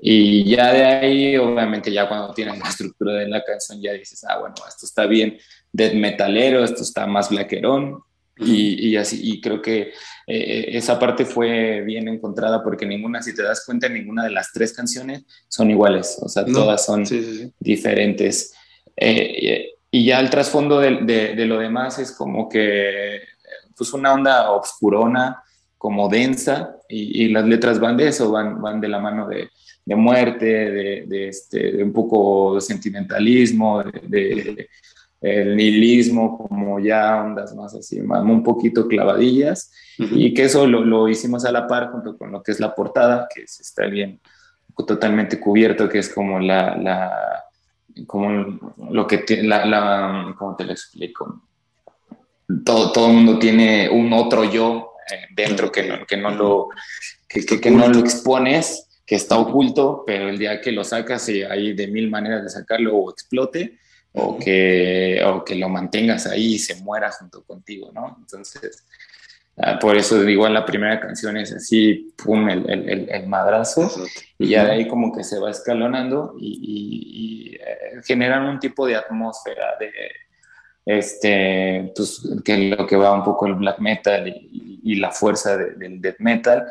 Y 0.00 0.44
ya 0.44 0.72
de 0.72 0.84
ahí, 0.84 1.36
obviamente, 1.36 1.92
ya 1.92 2.08
cuando 2.08 2.32
tienes 2.32 2.58
la 2.58 2.68
estructura 2.68 3.14
de 3.14 3.28
la 3.28 3.42
canción, 3.42 3.80
ya 3.80 3.92
dices, 3.92 4.24
ah, 4.28 4.38
bueno, 4.38 4.54
esto 4.68 4.86
está 4.86 5.06
bien 5.06 5.38
death 5.72 5.94
metalero, 5.94 6.62
esto 6.62 6.82
está 6.82 7.06
más 7.06 7.30
blackerón, 7.30 8.02
y, 8.40 8.90
y, 8.90 8.96
así, 8.96 9.20
y 9.22 9.40
creo 9.40 9.60
que 9.60 9.92
eh, 10.26 10.76
esa 10.76 10.98
parte 10.98 11.24
fue 11.24 11.80
bien 11.82 12.06
encontrada 12.08 12.62
porque 12.62 12.86
ninguna, 12.86 13.20
si 13.20 13.34
te 13.34 13.42
das 13.42 13.64
cuenta, 13.66 13.88
ninguna 13.88 14.24
de 14.24 14.30
las 14.30 14.52
tres 14.52 14.72
canciones 14.72 15.24
son 15.48 15.70
iguales, 15.70 16.18
o 16.20 16.28
sea, 16.28 16.44
todas 16.44 16.84
son 16.84 17.04
diferentes. 17.58 18.54
Eh, 18.96 19.70
y 19.90 20.04
ya 20.04 20.20
el 20.20 20.30
trasfondo 20.30 20.78
de, 20.78 21.34
de, 21.34 21.46
lo 21.46 21.58
demás 21.58 21.98
es 21.98 22.12
como 22.12 22.48
que, 22.48 23.22
pues 23.78 23.92
una 23.94 24.12
onda 24.12 24.50
obscurona, 24.50 25.42
como 25.78 26.08
densa, 26.08 26.76
y, 26.88 27.24
y 27.24 27.28
las 27.28 27.46
letras 27.46 27.78
van 27.78 27.96
de 27.96 28.08
eso, 28.08 28.32
van, 28.32 28.60
van 28.60 28.80
de 28.80 28.88
la 28.88 28.98
mano 28.98 29.28
de, 29.28 29.48
de 29.84 29.96
muerte, 29.96 30.44
de, 30.44 31.04
de, 31.06 31.28
este, 31.28 31.72
de 31.72 31.82
un 31.82 31.92
poco 31.92 32.56
de 32.56 32.60
sentimentalismo, 32.60 33.82
de, 33.82 34.68
el 35.20 35.56
nihilismo, 35.56 36.36
como 36.36 36.78
ya 36.78 37.22
ondas 37.22 37.54
más 37.54 37.74
así, 37.74 37.98
un 38.00 38.42
poquito 38.42 38.86
clavadillas, 38.86 39.72
y 39.98 40.32
que 40.34 40.44
eso 40.44 40.66
lo, 40.66 40.84
lo, 40.84 41.08
hicimos 41.08 41.44
a 41.44 41.52
la 41.52 41.66
par 41.66 41.90
junto 41.90 42.16
con 42.16 42.30
lo 42.30 42.42
que 42.42 42.52
es 42.52 42.60
la 42.60 42.74
portada, 42.74 43.28
que 43.34 43.42
está 43.42 43.86
bien 43.86 44.20
totalmente 44.86 45.40
cubierto, 45.40 45.88
que 45.88 45.98
es 45.98 46.12
como 46.12 46.38
la, 46.38 46.76
la 46.76 47.44
como 48.06 48.58
lo 48.90 49.06
que 49.06 49.24
la, 49.42 49.64
la, 49.64 50.34
¿cómo 50.38 50.54
te 50.54 50.64
lo 50.64 50.72
explico? 50.72 51.47
Todo, 52.64 52.92
todo 52.92 53.08
el 53.08 53.14
mundo 53.14 53.38
tiene 53.38 53.88
un 53.88 54.12
otro 54.12 54.44
yo 54.44 54.92
eh, 55.10 55.26
dentro 55.34 55.70
que 55.70 55.82
no, 55.82 56.06
que 56.06 56.16
no 56.16 56.30
lo 56.30 56.68
que, 57.28 57.44
que, 57.44 57.60
que 57.60 57.70
no 57.70 57.88
lo 57.88 57.98
expones 57.98 58.88
que 59.08 59.14
está 59.14 59.38
oculto, 59.38 60.04
pero 60.06 60.28
el 60.28 60.38
día 60.38 60.60
que 60.60 60.70
lo 60.70 60.84
sacas 60.84 61.28
y 61.30 61.42
hay 61.42 61.72
de 61.72 61.86
mil 61.86 62.10
maneras 62.10 62.42
de 62.42 62.50
sacarlo 62.50 62.94
o 62.94 63.10
explote 63.10 63.78
o 64.12 64.38
que, 64.38 65.22
o 65.24 65.44
que 65.44 65.54
lo 65.54 65.70
mantengas 65.70 66.26
ahí 66.26 66.54
y 66.54 66.58
se 66.58 66.76
muera 66.82 67.10
junto 67.10 67.42
contigo, 67.42 67.90
¿no? 67.92 68.16
Entonces, 68.20 68.84
ah, 69.56 69.78
por 69.78 69.96
eso 69.96 70.22
digo, 70.22 70.46
la 70.48 70.66
primera 70.66 71.00
canción 71.00 71.38
es 71.38 71.52
así, 71.52 72.12
pum, 72.22 72.50
el, 72.50 72.68
el, 72.68 73.08
el 73.10 73.26
madrazo, 73.26 73.90
y 74.38 74.48
ya 74.48 74.64
de 74.64 74.72
ahí 74.72 74.88
como 74.88 75.10
que 75.10 75.24
se 75.24 75.38
va 75.38 75.50
escalonando 75.50 76.34
y, 76.38 76.58
y, 76.62 77.54
eh, 77.54 78.02
generan 78.04 78.44
un 78.44 78.58
tipo 78.58 78.86
de 78.86 78.96
atmósfera 78.96 79.76
de, 79.80 79.90
este, 80.88 81.92
pues, 81.94 82.22
que 82.42 82.70
lo 82.70 82.86
que 82.86 82.96
va 82.96 83.12
un 83.12 83.22
poco 83.22 83.46
el 83.46 83.56
black 83.56 83.78
metal 83.78 84.26
y, 84.26 84.80
y 84.82 84.94
la 84.94 85.10
fuerza 85.10 85.54
del 85.58 86.00
death 86.00 86.18
metal, 86.18 86.64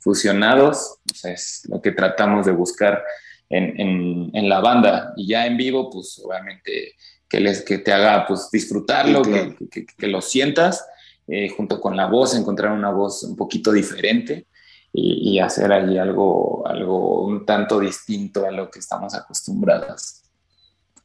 fusionados, 0.00 0.96
es 1.22 1.62
lo 1.68 1.80
que 1.80 1.92
tratamos 1.92 2.46
de 2.46 2.52
buscar 2.52 3.04
en, 3.48 4.30
en, 4.34 4.48
la 4.48 4.58
banda. 4.58 5.12
Y 5.16 5.28
ya 5.28 5.46
en 5.46 5.56
vivo, 5.56 5.88
pues 5.88 6.20
obviamente 6.24 6.94
que, 7.28 7.38
les, 7.38 7.62
que 7.62 7.78
te 7.78 7.92
haga 7.92 8.26
pues 8.26 8.48
disfrutarlo, 8.50 9.22
que, 9.22 9.86
que, 9.96 10.06
lo 10.08 10.20
sientas, 10.20 10.84
eh, 11.28 11.48
junto 11.50 11.80
con 11.80 11.96
la 11.96 12.06
voz, 12.06 12.34
encontrar 12.34 12.72
una 12.72 12.90
voz 12.90 13.22
un 13.22 13.36
poquito 13.36 13.70
diferente 13.70 14.48
y, 14.92 15.34
y, 15.34 15.38
hacer 15.38 15.72
ahí 15.72 15.96
algo, 15.96 16.66
algo 16.66 17.22
un 17.22 17.46
tanto 17.46 17.78
distinto 17.78 18.44
a 18.44 18.50
lo 18.50 18.68
que 18.68 18.80
estamos 18.80 19.14
acostumbrados. 19.14 20.19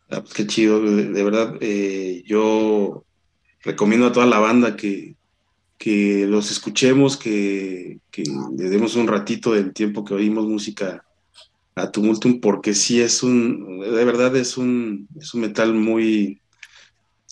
Ah, 0.10 0.22
pues 0.22 0.34
qué 0.34 0.46
chido, 0.46 0.82
de, 0.82 1.24
verdad. 1.24 1.56
Eh, 1.62 2.24
yo 2.26 3.06
recomiendo 3.62 4.08
a 4.08 4.12
toda 4.12 4.28
la 4.28 4.39
banda 4.39 4.76
que, 4.76 5.15
que 5.78 6.26
los 6.28 6.52
escuchemos, 6.52 7.18
que, 7.18 8.00
que, 8.12 8.24
le 8.56 8.70
demos 8.70 8.96
un 8.96 9.08
ratito 9.08 9.54
del 9.54 9.74
tiempo 9.74 10.06
que 10.06 10.13
oímos 10.13 10.46
música 10.46 11.04
a 11.76 11.91
Tumultum, 11.91 12.39
porque 12.39 12.74
sí 12.74 13.02
es 13.02 13.24
un, 13.24 13.80
de 13.80 14.06
verdad 14.06 14.36
es 14.36 14.58
un, 14.58 15.08
es 15.20 15.34
un 15.34 15.41
metal 15.41 15.74
muy, 15.74 16.41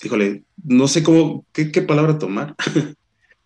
híjole, 0.03 0.43
no 0.63 0.87
sé 0.87 1.03
cómo, 1.03 1.45
qué, 1.53 1.71
qué 1.71 1.81
palabra 1.83 2.17
tomar, 2.17 2.55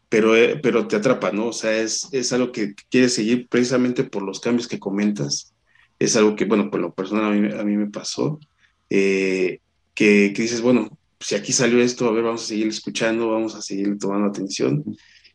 pero, 0.10 0.36
eh, 0.36 0.60
pero 0.64 0.88
te 0.88 0.96
atrapa, 0.96 1.32
¿no? 1.32 1.48
O 1.48 1.54
sea, 1.54 1.78
es, 1.78 2.08
es 2.14 2.34
algo 2.34 2.52
que 2.52 2.76
quieres 2.90 3.14
seguir 3.14 3.48
precisamente 3.50 4.04
por 4.06 4.24
los 4.24 4.40
cambios 4.40 4.68
que 4.68 4.80
comentas. 4.80 5.54
Es 6.00 6.16
algo 6.16 6.36
que, 6.36 6.46
bueno, 6.46 6.70
por 6.72 6.80
lo 6.80 6.94
personal 6.94 7.26
a 7.26 7.30
mí, 7.32 7.54
a 7.60 7.64
mí 7.64 7.76
me 7.76 7.90
pasó, 7.90 8.40
eh, 8.90 9.60
que, 9.94 10.34
que 10.36 10.42
dices, 10.42 10.62
bueno, 10.62 10.90
si 11.20 11.36
aquí 11.36 11.52
salió 11.52 11.82
esto, 11.82 12.08
a 12.08 12.12
ver, 12.12 12.24
vamos 12.24 12.44
a 12.44 12.48
seguir 12.48 12.68
escuchando, 12.68 13.30
vamos 13.30 13.56
a 13.56 13.62
seguir 13.62 13.98
tomando 13.98 14.28
atención. 14.28 14.84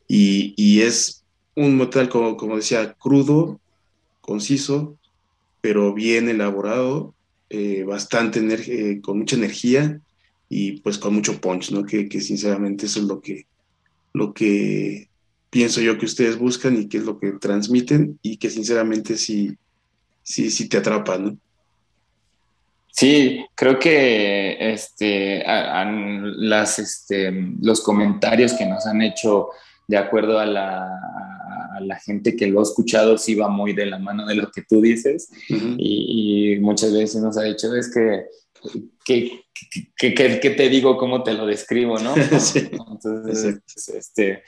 Y, 0.09 0.55
y 0.57 0.83
es 0.83 1.25
un 1.55 1.77
metal, 1.77 2.09
como, 2.09 2.37
como 2.37 2.57
decía, 2.57 2.95
crudo, 2.95 3.61
conciso, 4.21 4.97
pero 5.61 5.93
bien 5.95 6.29
elaborado, 6.29 7.15
eh, 7.51 7.85
bastante 7.85 9.01
con 9.03 9.19
mucha 9.19 9.37
energía 9.37 10.01
y 10.49 10.81
pues 10.81 10.99
con 10.99 11.15
mucho 11.15 11.41
punch, 11.41 11.71
¿no? 11.71 11.85
Que, 11.85 12.09
que, 12.09 12.21
sinceramente 12.21 12.87
eso 12.87 13.01
es 13.01 13.07
lo 13.07 13.21
que, 13.21 13.47
lo 14.13 14.33
que 14.33 15.09
pienso 15.51 15.81
yo 15.81 15.99
que 15.99 16.07
ustedes 16.07 16.39
buscan 16.39 16.81
y 16.81 16.89
que 16.89 16.99
es 16.99 17.05
lo 17.05 17.19
que 17.19 17.33
transmiten 17.33 18.19
y 18.23 18.39
que 18.39 18.51
sinceramente 18.51 19.17
sí, 19.17 19.57
sí, 20.23 20.51
sí 20.51 20.69
te 20.69 20.79
atrapa, 20.79 21.19
¿no? 21.19 21.37
Sí, 22.95 23.47
creo 23.55 23.79
que 23.79 24.57
este, 24.61 25.43
las, 25.45 26.79
este, 26.79 27.33
los 27.61 27.81
comentarios 27.81 28.53
que 28.53 28.67
nos 28.67 28.87
han 28.87 29.01
hecho 29.01 29.49
de 29.89 29.97
acuerdo 29.97 30.39
a 30.39 30.45
la, 30.45 30.85
a 30.85 31.81
la, 31.81 31.99
gente 31.99 32.37
que 32.37 32.47
lo 32.49 32.61
ha 32.61 32.63
escuchado, 32.63 33.17
sí 33.17 33.35
va 33.35 33.49
muy 33.49 33.73
de 33.73 33.87
la 33.87 33.99
mano 33.99 34.27
de 34.27 34.35
lo 34.35 34.51
que 34.51 34.63
tú 34.69 34.83
dices. 34.83 35.31
y, 35.49 36.53
y, 36.55 36.61
muchas 36.61 36.93
veces 36.93 37.23
nos 37.23 37.39
ha 37.39 37.45
dicho, 37.45 37.75
es 37.75 37.91
que, 37.91 38.27
¿qué 39.97 40.55
te 40.57 40.69
digo? 40.69 40.99
¿Cómo 40.99 41.23
te 41.23 41.33
lo 41.33 41.47
describo? 41.47 41.99
¿no? 41.99 42.15
sí, 42.39 42.71
Entonces, 42.73 43.89
este, 43.89 44.43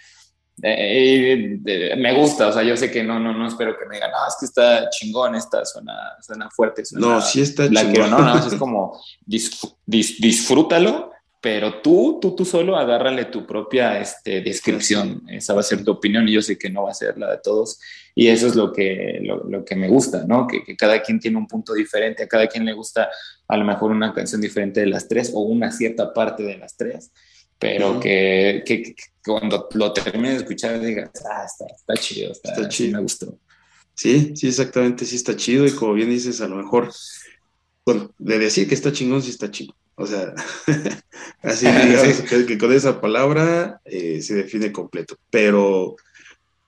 eh, 0.63 1.59
eh, 1.67 1.97
me 1.97 2.15
gusta, 2.15 2.49
o 2.49 2.53
sea, 2.53 2.63
yo 2.63 2.77
sé 2.77 2.91
que 2.91 3.03
no, 3.03 3.19
no, 3.19 3.33
no 3.33 3.49
espero 3.49 3.77
que 3.77 3.87
me 3.87 3.97
digan, 3.97 4.11
no, 4.11 4.29
es 4.29 4.37
que 4.39 4.47
está 4.47 4.89
chingón, 4.91 5.35
esta 5.35 5.65
suena, 5.65 5.95
suena 6.21 6.49
fuerte. 6.51 6.85
Suena 6.85 7.07
no, 7.07 7.21
sí 7.21 7.41
está 7.41 7.69
chingón. 7.69 8.11
No, 8.11 8.19
no, 8.19 8.47
es 8.47 8.55
como 8.55 9.01
disfrútalo, 9.27 11.11
pero 11.41 11.83
tú, 11.83 12.19
tú, 12.23 12.37
tú 12.37 12.45
solo 12.45 12.77
agárrale 12.77 13.27
tu 13.27 13.45
propia 13.45 13.99
este, 13.99 14.43
descripción. 14.43 15.23
Esa 15.29 15.55
va 15.55 15.61
a 15.61 15.65
ser 15.65 15.85
tu 15.85 15.91
opinión 15.91 16.27
y 16.29 16.33
yo 16.33 16.41
sé 16.41 16.57
que 16.57 16.71
no 16.71 16.85
va 16.85 16.93
a 16.93 16.95
ser 16.95 17.19
la 17.19 17.33
de 17.33 17.39
todos. 17.39 17.81
Y 18.15 18.29
eso 18.29 18.47
es 18.47 18.55
lo 18.55 18.73
que, 18.73 19.19
lo, 19.23 19.43
lo 19.45 19.65
que 19.65 19.75
me 19.75 19.89
gusta, 19.89 20.25
¿no? 20.25 20.47
Que, 20.47 20.63
que, 20.63 20.77
cada 20.77 21.03
quien 21.03 21.19
tiene 21.19 21.37
un 21.37 21.49
punto 21.49 21.75
diferente, 21.75 22.23
a 22.23 22.29
cada 22.29 22.47
quien 22.47 22.65
le 22.65 22.73
gusta 22.73 23.11
a 23.49 23.57
lo 23.57 23.65
mejor 23.65 23.91
una 23.91 24.15
canción 24.15 24.41
diferente 24.41 24.81
de 24.81 24.87
las 24.87 25.09
tres 25.09 25.33
o 25.35 25.41
una 25.41 25.73
cierta 25.73 26.15
parte 26.15 26.45
de 26.45 26.57
las 26.57 26.77
tres 26.77 27.11
pero 27.59 27.99
que, 28.01 28.63
que, 28.67 28.95
cuando 29.25 29.69
lo 29.73 29.93
termines 29.93 30.33
de 30.33 30.39
escuchar 30.39 30.81
digas, 30.81 31.11
ah, 31.31 31.45
está, 31.45 31.67
está 31.75 31.95
chido, 31.95 32.33
está, 32.33 32.69
chido. 32.69 32.97
me 32.99 33.03
gustó. 33.03 33.39
Sí, 33.95 34.35
sí, 34.37 34.49
exactamente, 34.49 35.05
sí 35.05 35.17
está 35.17 35.37
chido 35.37 35.67
y 35.67 35.71
como 35.71 35.95
bien 35.95 36.11
dices, 36.11 36.41
a 36.41 36.49
lo 36.49 36.57
mejor, 36.57 36.93
bueno, 37.87 38.11
de 38.19 38.39
decir 38.39 38.69
que 38.69 38.75
está 38.75 38.93
chingón, 38.93 39.23
sí 39.23 39.31
está 39.31 39.51
chido. 39.51 39.75
O 39.97 40.07
sea, 40.07 40.35
así 41.43 41.67
digamos 41.87 42.21
que, 42.23 42.59
con 42.59 42.73
esa 42.73 43.01
palabra 43.01 43.81
eh, 43.85 44.21
se 44.21 44.35
define 44.35 44.73
completo, 44.73 45.17
pero 45.31 45.97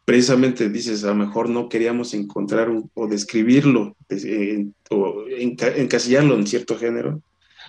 precisamente 0.05 0.69
dices, 0.69 1.03
a 1.03 1.09
lo 1.09 1.17
mejor 1.17 1.51
no 1.51 1.69
queríamos 1.69 2.15
encontrar 2.15 2.71
o 2.95 3.07
describirlo 3.09 3.97
eh, 4.09 4.67
o 4.91 5.25
encasillarlo 5.29 6.37
en 6.37 6.47
cierto 6.47 6.79
género. 6.79 7.21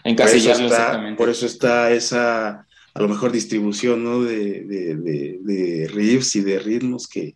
Encasillarlo, 0.03 0.67
por 0.67 0.77
exactamente. 0.77 1.17
Por 1.17 1.29
eso 1.29 1.45
está 1.47 1.91
esa 1.91 2.66
a 2.97 3.01
lo 3.01 3.09
mejor 3.09 3.31
distribución 3.31 4.03
¿no? 4.03 4.23
de, 4.23 4.63
de, 4.63 5.37
de, 5.39 5.87
riffs 5.87 6.35
y 6.35 6.41
de 6.41 6.57
ritmos 6.57 7.07
que, 7.07 7.35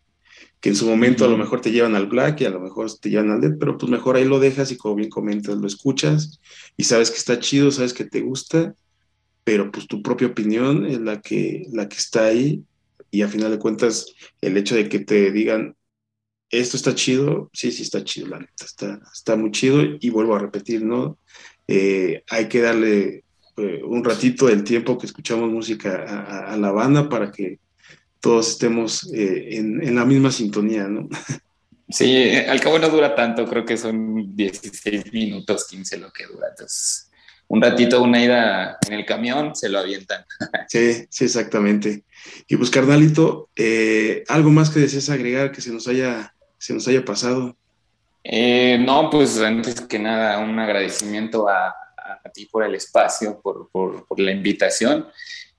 que 0.60 0.70
en 0.70 0.76
su 0.76 0.88
momento 0.88 1.24
a 1.24 1.28
lo 1.28 1.38
mejor 1.38 1.62
te 1.62 1.72
llevan 1.72 1.96
al 1.96 2.08
black 2.08 2.42
y 2.42 2.46
a 2.46 2.50
lo 2.50 2.60
mejor 2.60 2.92
te 3.00 3.12
llevan 3.12 3.30
al 3.30 3.42
dead, 3.42 3.60
pero 3.60 3.78
pues 3.78 3.92
mejor 3.92 4.16
ahí 4.16 4.26
lo 4.26 4.40
dejas 4.40 4.72
y 4.72 4.78
como 4.78 4.96
bien 4.96 5.12
comentas, 5.12 5.58
lo 5.58 5.68
escuchas 5.68 6.42
y 6.78 6.86
sabes 6.86 7.12
que 7.12 7.18
está 7.18 7.40
chido, 7.40 7.70
sabes 7.70 7.94
que 7.94 8.06
te 8.06 8.22
gusta, 8.22 8.74
pero 9.44 9.72
pues 9.72 9.86
tu 9.86 10.02
propia 10.02 10.30
opinión 10.30 10.88
es 10.88 11.00
la 11.00 11.22
que, 11.22 11.68
la 11.72 11.88
que 11.88 11.98
está 11.98 12.26
ahí 12.26 12.64
y 13.12 13.22
a 13.22 13.28
final 13.28 13.52
de 13.52 13.60
cuentas 13.60 14.08
el 14.42 14.58
hecho 14.58 14.74
de 14.74 14.90
que 14.90 14.98
te 14.98 15.32
digan 15.32 15.76
esto 16.50 16.76
está 16.76 16.96
chido, 16.96 17.52
sí, 17.54 17.72
sí 17.72 17.84
está 17.84 18.04
chido, 18.04 18.30
la 18.30 18.40
neta, 18.40 18.66
está, 18.66 19.00
está 19.14 19.36
muy 19.36 19.52
chido 19.52 19.84
y 20.00 20.10
vuelvo 20.10 20.36
a 20.36 20.40
repetir, 20.40 20.84
¿no? 20.84 21.20
Eh, 21.68 22.24
hay 22.32 22.50
que 22.50 22.62
darle 22.62 23.24
eh, 23.58 23.82
un 23.84 24.04
ratito 24.04 24.48
del 24.48 24.64
tiempo 24.64 24.98
que 24.98 25.08
escuchamos 25.08 25.50
música 25.50 26.06
a, 26.08 26.54
a, 26.54 26.58
la 26.58 26.72
banda 26.72 27.10
para 27.10 27.32
que 27.32 27.60
todos 28.20 28.50
estemos 28.50 29.12
eh, 29.14 29.58
en, 29.58 29.82
en, 29.82 29.96
la 29.96 30.06
misma 30.06 30.32
sintonía, 30.32 30.88
¿no? 30.88 31.10
Sí, 31.90 32.30
al 32.48 32.62
cabo 32.62 32.80
no 32.80 32.88
dura 32.88 33.14
tanto, 33.14 33.46
creo 33.46 33.66
que 33.66 33.76
son 33.76 34.34
16 34.34 35.12
minutos, 35.12 35.68
15 35.68 35.98
lo 35.98 36.10
que 36.10 36.26
dura, 36.26 36.48
entonces 36.50 37.12
un 37.52 37.62
ratito, 37.62 38.02
una 38.02 38.24
ida 38.24 38.78
en 38.88 38.94
el 38.94 39.06
camión, 39.06 39.54
se 39.58 39.68
lo 39.68 39.80
avientan. 39.80 40.24
Sí, 40.70 41.06
sí, 41.10 41.26
exactamente. 41.26 42.06
Y 42.48 42.56
pues, 42.56 42.70
carnalito, 42.70 43.50
eh, 43.58 44.24
algo 44.30 44.52
más 44.52 44.70
que 44.70 44.80
desees 44.80 45.10
agregar 45.10 45.52
que 45.52 45.60
se 45.60 45.74
nos 45.74 45.86
haya, 45.90 46.34
se 46.58 46.74
nos 46.74 46.88
haya 46.88 47.04
pasado. 47.04 47.58
Eh, 48.24 48.78
no, 48.80 49.10
pues 49.10 49.38
antes 49.42 49.82
que 49.82 50.00
nada, 50.00 50.40
un 50.40 50.58
agradecimiento 50.60 51.50
a, 51.50 51.76
ti 52.34 52.46
por 52.46 52.64
el 52.64 52.76
espacio, 52.76 53.40
por, 53.42 53.70
por, 53.72 54.20
la 54.20 54.32
invitación 54.32 55.08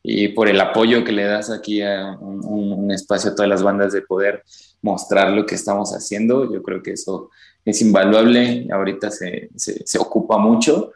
y 0.03 0.29
por 0.29 0.49
el 0.49 0.61
apoyo 0.61 1.05
que 1.05 1.13
le 1.13 1.25
das 1.25 1.51
aquí 1.51 1.83
a 1.83 2.17
un, 2.21 2.91
espacio 2.91 3.31
a 3.31 3.35
todas 3.35 3.49
las 3.49 3.63
bandas 3.63 3.93
de 3.93 4.03
poder 4.03 4.43
mostrar 4.83 5.31
lo 5.31 5.47
que 5.47 5.55
estamos 5.55 5.93
haciendo. 5.93 6.53
Yo 6.53 6.63
creo 6.63 6.83
que 6.83 6.93
eso 6.93 7.31
es 7.65 7.81
invaluable, 7.81 8.67
ahorita 8.73 9.11
se, 9.11 9.49
se, 9.57 9.99
ocupa 9.99 10.39
mucho 10.39 10.93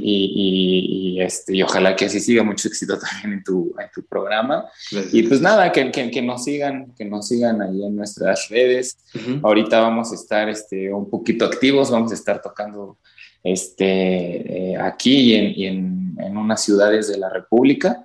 y, 0.00 1.18
este, 1.20 1.56
y 1.56 1.62
ojalá 1.62 1.96
que 1.96 2.04
así 2.04 2.20
siga 2.20 2.42
mucho 2.42 2.68
éxito 2.68 2.98
también 3.00 3.38
en 3.38 3.44
tu, 3.44 3.74
en 3.78 3.88
tu 3.94 4.02
programa. 4.04 4.66
Y 5.12 5.22
pues 5.24 5.40
nada, 5.40 5.72
que, 5.72 5.90
que, 5.90 6.10
que, 6.10 6.22
nos 6.22 6.44
sigan, 6.44 6.94
que 6.96 7.04
nos 7.04 7.28
sigan 7.28 7.62
ahí 7.62 7.84
en 7.84 7.96
nuestras 7.96 8.48
redes. 8.48 8.98
Ahorita 9.42 9.80
vamos 9.80 10.12
a 10.12 10.14
estar 10.14 10.48
este, 10.48 10.92
un 10.92 11.08
poquito 11.08 11.44
activos, 11.44 11.90
vamos 11.90 12.12
a 12.12 12.14
estar 12.14 12.40
tocando 12.40 12.98
este, 13.42 14.72
eh, 14.72 14.76
aquí 14.76 15.32
y, 15.32 15.34
en, 15.34 15.52
y 15.56 15.66
en, 15.66 16.16
en, 16.18 16.36
unas 16.36 16.62
ciudades 16.62 17.08
de 17.08 17.18
la 17.18 17.28
República 17.28 18.04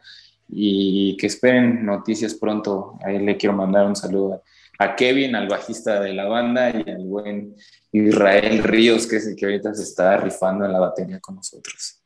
y 0.50 1.16
que 1.18 1.28
esperen 1.28 1.86
noticias 1.86 2.34
pronto. 2.34 2.98
Ahí 3.04 3.20
le 3.20 3.38
quiero 3.38 3.56
mandar 3.56 3.86
un 3.86 3.96
saludo 3.96 4.44
a 4.80 4.96
Kevin, 4.96 5.36
al 5.36 5.48
bajista 5.48 6.00
de 6.00 6.14
la 6.14 6.26
banda 6.26 6.70
y 6.70 6.90
al 6.90 7.06
buen 7.06 7.56
Israel 7.92 8.64
Ríos, 8.64 9.08
que 9.08 9.18
es 9.18 9.28
el 9.28 9.36
que 9.36 9.46
ahorita 9.46 9.74
se 9.74 9.84
está 9.84 10.18
rifando 10.18 10.66
en 10.66 10.74
la 10.74 10.80
batería 10.80 11.20
con 11.20 11.36
nosotros. 11.36 12.02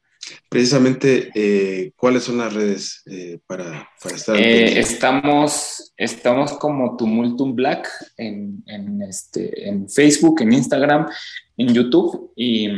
Precisamente, 0.49 1.29
eh, 1.34 1.91
¿cuáles 1.95 2.23
son 2.23 2.38
las 2.38 2.53
redes 2.53 3.01
eh, 3.05 3.39
para, 3.47 3.89
para, 4.01 4.15
estar? 4.15 4.36
Eh, 4.38 4.79
estamos, 4.79 5.93
estamos 5.97 6.53
como 6.53 6.95
Tumultum 6.95 7.55
Black 7.55 7.89
en, 8.17 8.63
en, 8.67 9.01
este, 9.01 9.67
en 9.67 9.89
Facebook, 9.89 10.41
en 10.41 10.53
Instagram, 10.53 11.07
en 11.57 11.73
YouTube 11.73 12.32
y 12.36 12.69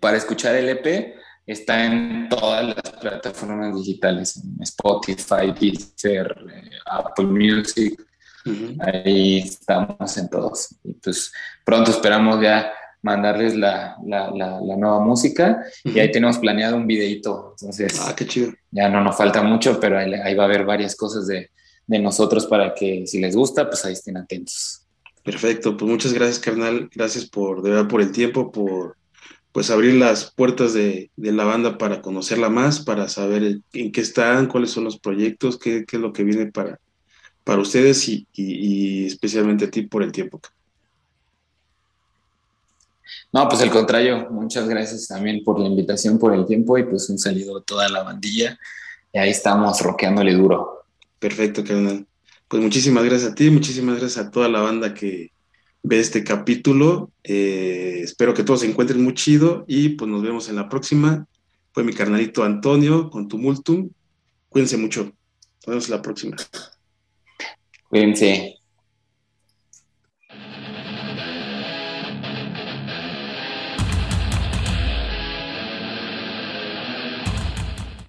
para 0.00 0.16
escuchar 0.16 0.54
el 0.56 0.68
EP 0.68 1.16
está 1.46 1.84
en 1.84 2.28
todas 2.28 2.64
las 2.64 2.92
plataformas 3.00 3.74
digitales, 3.74 4.36
en 4.36 4.62
Spotify, 4.62 5.52
Deezer, 5.58 6.36
eh, 6.52 6.70
Apple 6.86 7.26
Music, 7.26 8.00
ahí 8.80 9.38
estamos 9.38 10.16
en 10.16 10.28
todos. 10.28 10.74
Y 10.84 10.94
pues 10.94 11.32
pronto 11.64 11.90
esperamos 11.90 12.40
ya 12.40 12.72
mandarles 13.02 13.56
la, 13.56 13.96
la, 14.06 14.30
la, 14.30 14.76
nueva 14.76 15.00
música 15.00 15.64
y 15.82 15.98
ahí 15.98 16.12
tenemos 16.12 16.38
planeado 16.38 16.76
un 16.76 16.86
videito, 16.86 17.56
entonces 17.58 18.00
ah, 18.00 18.14
qué 18.16 18.26
chido. 18.26 18.52
ya 18.70 18.88
no 18.88 19.02
nos 19.02 19.16
falta 19.16 19.42
mucho, 19.42 19.80
pero 19.80 19.98
ahí, 19.98 20.14
ahí 20.14 20.36
va 20.36 20.44
a 20.44 20.46
haber 20.46 20.64
varias 20.64 20.94
cosas 20.94 21.26
de, 21.26 21.50
de 21.86 21.98
nosotros 21.98 22.46
para 22.46 22.74
que 22.74 23.04
si 23.06 23.20
les 23.20 23.34
gusta, 23.34 23.68
pues 23.68 23.84
ahí 23.84 23.94
estén 23.94 24.16
atentos. 24.16 24.86
Perfecto, 25.24 25.76
pues 25.76 25.90
muchas 25.90 26.12
gracias, 26.12 26.38
carnal. 26.38 26.88
Gracias 26.94 27.26
por, 27.26 27.62
de 27.62 27.70
verdad, 27.70 27.88
por 27.88 28.00
el 28.00 28.12
tiempo, 28.12 28.50
por 28.50 28.96
pues 29.52 29.70
abrir 29.70 29.94
las 29.94 30.32
puertas 30.32 30.72
de, 30.72 31.10
la 31.16 31.44
banda 31.44 31.76
para 31.76 32.00
conocerla 32.00 32.48
más, 32.48 32.80
para 32.80 33.08
saber 33.08 33.60
en 33.74 33.92
qué 33.92 34.00
están, 34.00 34.48
cuáles 34.48 34.70
son 34.70 34.84
los 34.84 34.98
proyectos, 34.98 35.58
qué, 35.58 35.84
es 35.86 36.00
lo 36.00 36.12
que 36.12 36.24
viene 36.24 36.46
para, 36.46 36.80
para 37.44 37.60
ustedes 37.60 38.08
y, 38.08 39.06
especialmente 39.06 39.66
a 39.66 39.70
ti 39.70 39.82
por 39.82 40.02
el 40.02 40.10
tiempo. 40.10 40.40
No, 43.30 43.48
pues 43.48 43.60
al 43.62 43.70
contrario, 43.70 44.28
muchas 44.30 44.68
gracias 44.68 45.08
también 45.08 45.44
por 45.44 45.60
la 45.60 45.66
invitación, 45.66 46.18
por 46.18 46.34
el 46.34 46.46
tiempo 46.46 46.78
y 46.78 46.84
pues 46.84 47.08
un 47.10 47.18
saludo 47.18 47.58
a 47.58 47.62
toda 47.62 47.88
la 47.88 48.02
bandilla. 48.02 48.58
Y 49.12 49.18
ahí 49.18 49.30
estamos 49.30 49.80
roqueándole 49.80 50.32
duro. 50.34 50.84
Perfecto, 51.18 51.62
carnal. 51.62 52.06
Pues 52.48 52.62
muchísimas 52.62 53.04
gracias 53.04 53.32
a 53.32 53.34
ti, 53.34 53.50
muchísimas 53.50 53.98
gracias 53.98 54.26
a 54.26 54.30
toda 54.30 54.48
la 54.48 54.60
banda 54.60 54.92
que, 54.92 55.30
ve 55.82 56.00
este 56.00 56.24
capítulo. 56.24 57.10
Eh, 57.24 58.00
espero 58.02 58.34
que 58.34 58.44
todos 58.44 58.60
se 58.60 58.66
encuentren 58.66 59.02
muy 59.02 59.14
chido 59.14 59.64
y 59.66 59.90
pues 59.90 60.10
nos 60.10 60.22
vemos 60.22 60.48
en 60.48 60.56
la 60.56 60.68
próxima. 60.68 61.26
Fue 61.72 61.84
mi 61.84 61.92
carnalito 61.92 62.44
Antonio 62.44 63.10
con 63.10 63.28
Tumultum. 63.28 63.90
Cuídense 64.48 64.76
mucho. 64.76 65.04
Nos 65.04 65.66
vemos 65.66 65.88
la 65.88 66.02
próxima. 66.02 66.36
Cuídense. 67.88 68.61